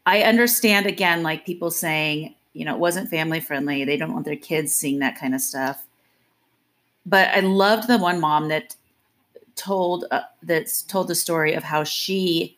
I 0.07 0.23
understand 0.23 0.87
again, 0.87 1.25
like 1.25 1.45
people 1.45 1.71
saying, 1.71 2.35
you 2.53 2.65
know, 2.65 2.75
it 2.75 2.81
wasn't 2.81 3.11
family 3.11 3.41
friendly. 3.41 3.85
They 3.85 3.97
don't 3.97 4.13
want 4.13 4.25
their 4.25 4.37
kids 4.37 4.73
seeing 4.73 5.01
that 5.01 5.19
kind 5.19 5.35
of 5.35 5.41
stuff. 5.41 5.85
But 7.05 7.29
I 7.29 7.41
loved 7.41 7.89
the 7.89 7.99
one 7.99 8.21
mom 8.21 8.49
that 8.49 8.77
told 9.57 10.05
uh, 10.11 10.23
told 10.89 11.09
the 11.09 11.15
story 11.15 11.55
of 11.55 11.65
how 11.65 11.83
she 11.83 12.57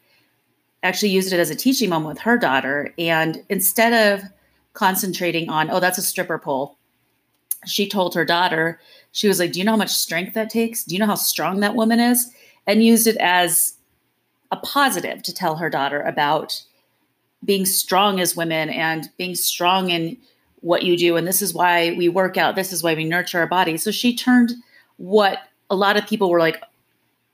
actually 0.82 1.08
used 1.10 1.32
it 1.32 1.40
as 1.40 1.50
a 1.50 1.54
teaching 1.54 1.90
moment 1.90 2.08
with 2.08 2.18
her 2.18 2.38
daughter. 2.38 2.94
And 2.98 3.42
instead 3.48 4.12
of 4.12 4.28
concentrating 4.74 5.48
on, 5.48 5.70
oh, 5.70 5.80
that's 5.80 5.98
a 5.98 6.02
stripper 6.02 6.38
pole, 6.38 6.76
she 7.66 7.88
told 7.88 8.14
her 8.14 8.24
daughter, 8.24 8.80
she 9.12 9.26
was 9.26 9.38
like, 9.38 9.52
Do 9.52 9.58
you 9.58 9.64
know 9.64 9.72
how 9.72 9.78
much 9.78 9.90
strength 9.90 10.34
that 10.34 10.50
takes? 10.50 10.84
Do 10.84 10.94
you 10.94 11.00
know 11.00 11.06
how 11.06 11.14
strong 11.14 11.60
that 11.60 11.74
woman 11.74 11.98
is? 11.98 12.30
And 12.66 12.84
used 12.84 13.06
it 13.06 13.16
as 13.16 13.74
a 14.52 14.56
positive 14.58 15.22
to 15.22 15.34
tell 15.34 15.56
her 15.56 15.70
daughter 15.70 16.02
about 16.02 16.62
being 17.44 17.64
strong 17.64 18.20
as 18.20 18.36
women 18.36 18.68
and 18.70 19.08
being 19.16 19.34
strong 19.34 19.90
in 19.90 20.16
what 20.60 20.82
you 20.82 20.96
do. 20.96 21.16
And 21.16 21.26
this 21.26 21.40
is 21.40 21.54
why 21.54 21.94
we 21.96 22.08
work 22.08 22.36
out. 22.36 22.56
This 22.56 22.72
is 22.72 22.82
why 22.82 22.94
we 22.94 23.04
nurture 23.04 23.38
our 23.38 23.46
bodies. 23.46 23.82
So 23.82 23.90
she 23.90 24.14
turned 24.14 24.52
what 24.96 25.38
a 25.70 25.76
lot 25.76 25.96
of 25.96 26.06
people 26.06 26.30
were 26.30 26.40
like, 26.40 26.62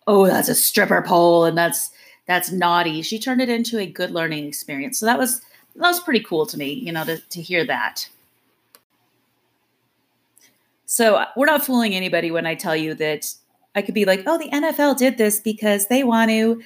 oh, 0.06 0.26
that's 0.26 0.48
a 0.48 0.54
stripper 0.54 1.02
pole 1.02 1.44
and 1.44 1.56
that's 1.56 1.90
that's 2.26 2.50
naughty. 2.50 3.02
She 3.02 3.18
turned 3.18 3.40
it 3.40 3.48
into 3.48 3.78
a 3.78 3.86
good 3.86 4.10
learning 4.10 4.46
experience. 4.46 4.98
So 4.98 5.06
that 5.06 5.18
was 5.18 5.40
that 5.76 5.88
was 5.88 6.00
pretty 6.00 6.20
cool 6.20 6.46
to 6.46 6.58
me, 6.58 6.72
you 6.72 6.92
know, 6.92 7.04
to, 7.04 7.18
to 7.18 7.42
hear 7.42 7.64
that. 7.66 8.08
So 10.86 11.24
we're 11.36 11.46
not 11.46 11.64
fooling 11.64 11.94
anybody 11.94 12.30
when 12.30 12.46
I 12.46 12.54
tell 12.54 12.76
you 12.76 12.94
that 12.94 13.34
I 13.74 13.82
could 13.82 13.94
be 13.94 14.04
like, 14.04 14.22
oh, 14.26 14.38
the 14.38 14.50
NFL 14.50 14.96
did 14.96 15.18
this 15.18 15.40
because 15.40 15.88
they 15.88 16.04
want 16.04 16.30
to 16.30 16.62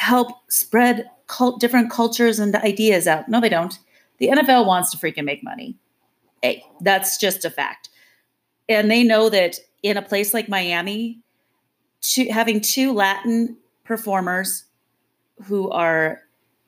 help 0.00 0.50
spread 0.50 1.10
cult, 1.26 1.60
different 1.60 1.90
cultures 1.90 2.38
and 2.38 2.56
ideas 2.56 3.06
out. 3.06 3.28
No, 3.28 3.38
they 3.38 3.50
don't. 3.50 3.78
The 4.16 4.28
NFL 4.28 4.66
wants 4.66 4.90
to 4.90 4.96
freaking 4.96 5.24
make 5.24 5.44
money. 5.44 5.76
Hey, 6.42 6.64
that's 6.80 7.18
just 7.18 7.44
a 7.44 7.50
fact. 7.50 7.90
And 8.66 8.90
they 8.90 9.04
know 9.04 9.28
that 9.28 9.58
in 9.82 9.98
a 9.98 10.02
place 10.02 10.32
like 10.32 10.48
Miami, 10.48 11.18
having 12.30 12.62
two 12.62 12.94
Latin 12.94 13.58
performers 13.84 14.64
who 15.44 15.70
are 15.70 16.22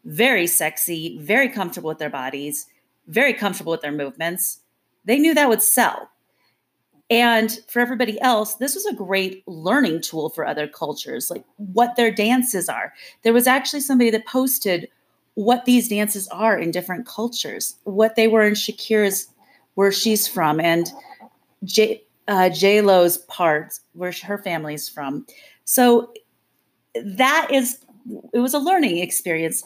very 0.05 0.47
sexy, 0.47 1.19
very 1.19 1.49
comfortable 1.49 1.89
with 1.89 1.99
their 1.99 2.11
bodies, 2.11 2.67
very 3.07 3.33
comfortable 3.33 3.73
with 3.73 3.81
their 3.81 3.93
movements, 3.93 4.61
they 5.07 5.19
knew 5.19 5.33
that 5.33 5.49
would 5.49 5.63
sell. 5.63 6.11
And 7.13 7.61
for 7.69 7.81
everybody 7.81 8.19
else, 8.23 8.55
this 8.55 8.75
was 8.75 8.87
a 8.87 8.95
great 8.95 9.47
learning 9.47 10.01
tool 10.01 10.31
for 10.31 10.47
other 10.47 10.67
cultures, 10.67 11.31
like 11.31 11.45
what 11.57 11.95
their 11.95 12.11
dances 12.11 12.71
are. 12.71 12.95
There 13.23 13.35
was 13.35 13.47
actually 13.47 13.81
somebody 13.81 14.09
that 14.09 14.25
posted 14.25 14.89
what 15.35 15.67
these 15.67 15.89
dances 15.89 16.27
are 16.29 16.59
in 16.59 16.71
different 16.71 17.07
cultures, 17.07 17.77
what 17.85 18.17
they 18.17 18.29
were 18.29 18.47
in 18.47 18.55
Shakira's, 18.55 19.29
where 19.75 19.93
she's 19.93 20.27
from, 20.27 20.59
and 20.59 20.91
J, 21.65 22.03
uh, 22.29 22.49
J 22.49 22.81
Lo's 22.81 23.19
part, 23.19 23.79
where 23.93 24.15
her 24.23 24.39
family's 24.39 24.89
from. 24.89 25.27
So 25.67 26.15
that 26.95 27.49
is, 27.53 27.85
it 28.33 28.39
was 28.39 28.55
a 28.55 28.59
learning 28.59 28.99
experience. 28.99 29.63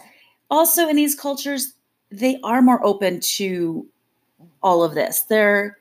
Also, 0.50 0.88
in 0.88 0.96
these 0.96 1.14
cultures, 1.14 1.74
they 2.10 2.40
are 2.42 2.60
more 2.60 2.84
open 2.84 3.20
to 3.20 3.86
all 4.64 4.82
of 4.82 4.94
this. 4.94 5.22
They're 5.22 5.78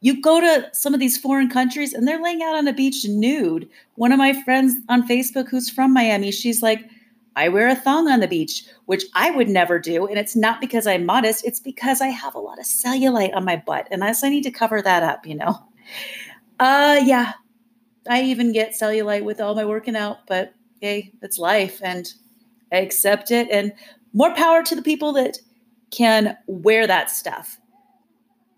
you 0.00 0.20
go 0.20 0.40
to 0.40 0.68
some 0.72 0.94
of 0.94 1.00
these 1.00 1.18
foreign 1.18 1.50
countries 1.50 1.92
and 1.92 2.08
they're 2.08 2.22
laying 2.22 2.42
out 2.42 2.54
on 2.54 2.66
a 2.66 2.72
beach 2.72 3.04
nude. 3.06 3.68
One 3.96 4.12
of 4.12 4.18
my 4.18 4.32
friends 4.42 4.76
on 4.88 5.06
Facebook 5.06 5.48
who's 5.48 5.68
from 5.68 5.92
Miami, 5.92 6.30
she's 6.30 6.62
like, 6.62 6.88
I 7.36 7.48
wear 7.48 7.68
a 7.68 7.76
thong 7.76 8.08
on 8.08 8.20
the 8.20 8.28
beach, 8.28 8.64
which 8.86 9.04
I 9.14 9.30
would 9.30 9.48
never 9.48 9.78
do. 9.78 10.06
And 10.06 10.18
it's 10.18 10.34
not 10.34 10.60
because 10.60 10.86
I'm 10.86 11.06
modest, 11.06 11.44
it's 11.44 11.60
because 11.60 12.00
I 12.00 12.08
have 12.08 12.34
a 12.34 12.40
lot 12.40 12.58
of 12.58 12.64
cellulite 12.64 13.34
on 13.34 13.44
my 13.44 13.56
butt. 13.56 13.88
And 13.90 14.02
I, 14.02 14.12
so 14.12 14.26
I 14.26 14.30
need 14.30 14.42
to 14.44 14.50
cover 14.50 14.82
that 14.82 15.02
up, 15.02 15.26
you 15.26 15.36
know? 15.36 15.62
Uh, 16.58 17.00
yeah. 17.04 17.34
I 18.08 18.22
even 18.22 18.52
get 18.52 18.72
cellulite 18.72 19.24
with 19.24 19.40
all 19.40 19.54
my 19.54 19.64
working 19.64 19.96
out, 19.96 20.26
but 20.26 20.54
hey, 20.80 21.12
it's 21.22 21.38
life 21.38 21.80
and 21.82 22.12
I 22.72 22.78
accept 22.78 23.30
it. 23.30 23.48
And 23.50 23.72
more 24.12 24.34
power 24.34 24.62
to 24.62 24.74
the 24.74 24.82
people 24.82 25.12
that 25.12 25.38
can 25.90 26.36
wear 26.46 26.86
that 26.86 27.10
stuff. 27.10 27.58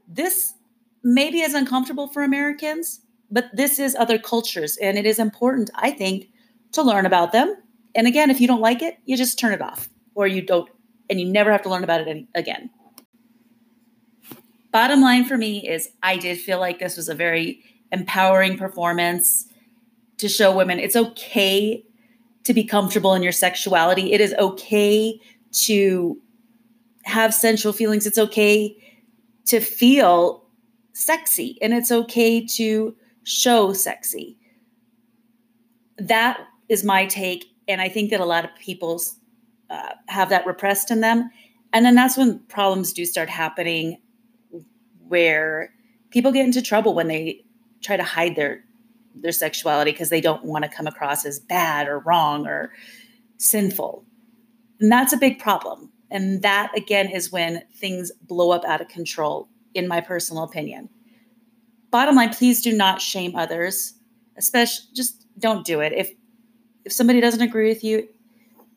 This 0.09 0.55
maybe 1.03 1.41
is 1.41 1.55
uncomfortable 1.55 2.09
for 2.09 2.23
Americans, 2.23 3.01
but 3.31 3.51
this 3.55 3.79
is 3.79 3.95
other 3.97 4.19
cultures. 4.19 4.77
And 4.77 4.99
it 4.99 5.07
is 5.07 5.19
important, 5.19 5.71
I 5.75 5.91
think, 5.91 6.29
to 6.73 6.83
learn 6.83 7.07
about 7.07 7.33
them. 7.33 7.57
And 7.95 8.07
again, 8.07 8.31
if 8.31 8.41
you 8.41 8.47
don't 8.47 8.61
like 8.61 8.83
it, 8.83 8.99
you 9.05 9.17
just 9.17 9.39
turn 9.39 9.53
it 9.53 9.63
off 9.63 9.89
or 10.15 10.27
you 10.27 10.43
don't, 10.43 10.69
and 11.11 11.21
you 11.21 11.27
never 11.27 11.51
have 11.51 11.63
to 11.63 11.71
learn 11.71 11.85
about 11.85 12.01
it 12.01 12.09
any, 12.09 12.29
again. 12.35 12.71
Bottom 14.71 15.03
line 15.03 15.25
for 15.25 15.37
me 15.37 15.69
is 15.69 15.91
I 16.03 16.17
did 16.17 16.39
feel 16.39 16.59
like 16.59 16.79
this 16.79 16.97
was 16.97 17.09
a 17.09 17.15
very 17.15 17.63
empowering 17.91 18.57
performance 18.57 19.47
to 20.17 20.29
show 20.29 20.55
women 20.57 20.79
it's 20.79 20.97
okay 20.97 21.85
to 22.45 22.55
be 22.55 22.65
comfortable 22.65 23.15
in 23.15 23.23
your 23.23 23.33
sexuality. 23.33 24.13
It 24.13 24.21
is 24.21 24.35
okay 24.35 25.21
to 25.53 26.19
have 27.05 27.35
sensual 27.35 27.73
feelings. 27.73 28.07
It's 28.07 28.19
okay 28.19 28.77
to 29.47 29.61
feel 29.61 30.42
sexy 30.93 31.59
and 31.63 31.73
it's 31.73 31.91
okay 31.91 32.45
to 32.45 32.95
show 33.25 33.73
sexy. 33.73 34.37
That 35.99 36.41
is 36.69 36.85
my 36.85 37.07
take. 37.07 37.47
And 37.69 37.81
I 37.81 37.89
think 37.89 38.11
that 38.11 38.21
a 38.21 38.25
lot 38.25 38.45
of 38.45 38.51
people 38.57 39.01
uh, 39.71 39.91
have 40.09 40.29
that 40.31 40.47
repressed 40.47 40.91
in 40.91 41.01
them. 41.01 41.31
And 41.73 41.85
then 41.85 41.95
that's 41.95 42.17
when 42.17 42.41
problems 42.41 42.93
do 42.93 43.05
start 43.05 43.31
happening 43.31 43.99
where 45.09 45.73
people 46.11 46.33
get 46.33 46.45
into 46.45 46.63
trouble 46.63 46.95
when 46.95 47.09
they 47.09 47.45
try 47.83 47.97
to 47.97 48.05
hide 48.05 48.37
their 48.37 48.65
their 49.15 49.33
sexuality 49.33 49.91
because 49.91 50.09
they 50.09 50.23
don't 50.23 50.45
want 50.45 50.65
to 50.65 50.71
come 50.71 50.87
across 50.87 51.27
as 51.27 51.39
bad 51.39 51.87
or 51.87 51.99
wrong 51.99 52.47
or 52.47 52.73
sinful. 53.37 54.05
And 54.81 54.91
that's 54.91 55.13
a 55.13 55.19
big 55.19 55.39
problem. 55.39 55.91
And 56.11 56.41
that 56.43 56.73
again 56.77 57.11
is 57.11 57.31
when 57.31 57.63
things 57.75 58.11
blow 58.23 58.51
up 58.53 58.65
out 58.65 58.81
of 58.81 58.89
control 58.89 59.49
in 59.75 59.89
my 59.89 60.01
personal 60.01 60.43
opinion. 60.43 60.89
Bottom 61.91 62.17
line, 62.17 62.33
please 62.33 62.63
do 62.63 62.73
not 62.73 63.01
shame 63.01 63.37
others. 63.37 63.95
Especially 64.37 64.87
just 64.95 65.27
don't 65.39 65.65
do 65.65 65.81
it. 65.81 65.93
If 65.93 66.13
if 66.85 66.93
somebody 66.93 67.21
doesn't 67.21 67.43
agree 67.43 67.69
with 67.69 67.85
you, 67.85 68.09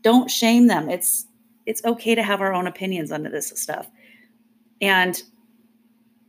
don't 0.01 0.29
shame 0.29 0.67
them. 0.67 0.89
It's 0.89 1.25
it's 1.65 1.83
okay 1.85 2.13
to 2.13 2.23
have 2.23 2.41
our 2.41 2.53
own 2.53 2.67
opinions 2.67 3.11
on 3.11 3.23
this 3.23 3.51
stuff. 3.55 3.89
And 4.81 5.21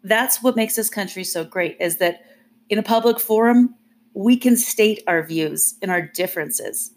that's 0.02 0.42
what 0.42 0.56
makes 0.56 0.76
this 0.76 0.88
country 0.88 1.24
so 1.24 1.44
great 1.44 1.76
is 1.80 1.96
that 1.98 2.20
in 2.68 2.78
a 2.78 2.82
public 2.82 3.18
forum, 3.18 3.74
we 4.14 4.36
can 4.36 4.56
state 4.56 5.02
our 5.06 5.22
views 5.22 5.74
and 5.82 5.90
our 5.90 6.00
differences, 6.00 6.92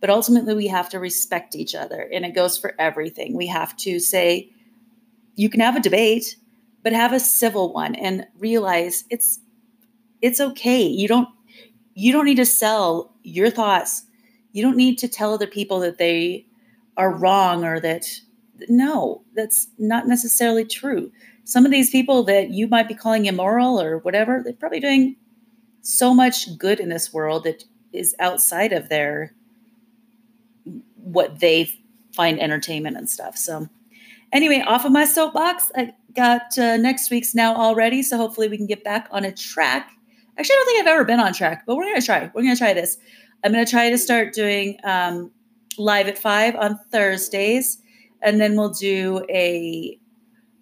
but 0.00 0.10
ultimately 0.10 0.54
we 0.54 0.66
have 0.66 0.88
to 0.90 0.98
respect 0.98 1.56
each 1.56 1.74
other. 1.74 2.08
And 2.12 2.26
it 2.26 2.34
goes 2.34 2.58
for 2.58 2.74
everything. 2.78 3.34
We 3.34 3.46
have 3.46 3.76
to 3.78 3.98
say, 3.98 4.50
you 5.36 5.48
can 5.48 5.60
have 5.60 5.76
a 5.76 5.80
debate, 5.80 6.36
but 6.82 6.92
have 6.92 7.12
a 7.12 7.20
civil 7.20 7.72
one 7.72 7.94
and 7.94 8.26
realize 8.38 9.04
it's 9.10 9.40
it's 10.20 10.40
okay. 10.40 10.82
You 10.82 11.08
don't 11.08 11.28
you 11.94 12.12
don't 12.12 12.24
need 12.24 12.36
to 12.36 12.46
sell 12.46 13.14
your 13.22 13.50
thoughts. 13.50 14.04
You 14.52 14.62
don't 14.62 14.76
need 14.76 14.98
to 14.98 15.08
tell 15.08 15.34
other 15.34 15.46
people 15.46 15.80
that 15.80 15.98
they 15.98 16.46
are 16.96 17.14
wrong 17.14 17.64
or 17.64 17.80
that 17.80 18.06
no, 18.68 19.22
that's 19.34 19.68
not 19.78 20.08
necessarily 20.08 20.64
true. 20.64 21.12
Some 21.44 21.64
of 21.64 21.70
these 21.70 21.90
people 21.90 22.24
that 22.24 22.50
you 22.50 22.66
might 22.66 22.88
be 22.88 22.94
calling 22.94 23.26
immoral 23.26 23.80
or 23.80 23.98
whatever, 23.98 24.42
they're 24.42 24.52
probably 24.52 24.80
doing 24.80 25.16
so 25.82 26.12
much 26.12 26.58
good 26.58 26.80
in 26.80 26.88
this 26.88 27.12
world 27.12 27.44
that 27.44 27.64
is 27.92 28.14
outside 28.18 28.72
of 28.72 28.88
their 28.88 29.32
what 30.96 31.40
they 31.40 31.72
find 32.12 32.40
entertainment 32.40 32.96
and 32.96 33.08
stuff. 33.08 33.36
So 33.36 33.68
anyway, 34.32 34.62
off 34.66 34.84
of 34.84 34.92
my 34.92 35.04
soapbox, 35.04 35.70
I 35.74 35.94
got 36.14 36.58
uh, 36.58 36.76
next 36.76 37.10
week's 37.10 37.34
now 37.34 37.54
already. 37.54 38.02
So 38.02 38.16
hopefully 38.16 38.48
we 38.48 38.56
can 38.56 38.66
get 38.66 38.84
back 38.84 39.08
on 39.10 39.24
a 39.24 39.32
track. 39.32 39.90
Actually, 40.38 40.54
I 40.54 40.56
don't 40.56 40.66
think 40.66 40.80
I've 40.80 40.94
ever 40.94 41.04
been 41.04 41.20
on 41.20 41.32
track, 41.32 41.64
but 41.66 41.76
we're 41.76 41.94
to 41.94 42.04
try. 42.04 42.30
We're 42.34 42.42
to 42.42 42.56
try 42.56 42.72
this. 42.72 42.98
I'm 43.44 43.52
to 43.52 43.64
try 43.64 43.90
to 43.90 43.98
start 43.98 44.32
doing 44.32 44.78
um, 44.84 45.30
live 45.78 46.08
at 46.08 46.18
five 46.18 46.56
on 46.56 46.78
Thursdays, 46.90 47.78
and 48.22 48.40
then 48.40 48.56
we'll 48.56 48.70
do 48.70 49.24
a 49.28 49.98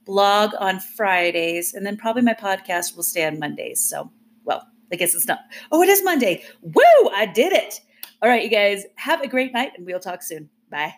blog 0.04 0.52
on 0.59 0.78
Fridays, 0.80 1.74
and 1.74 1.85
then 1.85 1.96
probably 1.96 2.22
my 2.22 2.35
podcast 2.35 2.96
will 2.96 3.02
stay 3.02 3.26
on 3.26 3.38
Mondays. 3.38 3.80
So, 3.80 4.11
well, 4.44 4.66
I 4.92 4.96
guess 4.96 5.14
it's 5.14 5.26
not. 5.26 5.40
Oh, 5.72 5.82
it 5.82 5.88
is 5.88 6.02
Monday. 6.04 6.44
Woo! 6.62 7.11
I 7.14 7.26
did 7.26 7.52
it. 7.52 7.80
All 8.22 8.28
right, 8.28 8.42
you 8.42 8.50
guys, 8.50 8.85
have 8.96 9.20
a 9.22 9.28
great 9.28 9.52
night, 9.52 9.72
and 9.76 9.85
we'll 9.87 10.00
talk 10.00 10.22
soon. 10.22 10.48
Bye. 10.70 10.94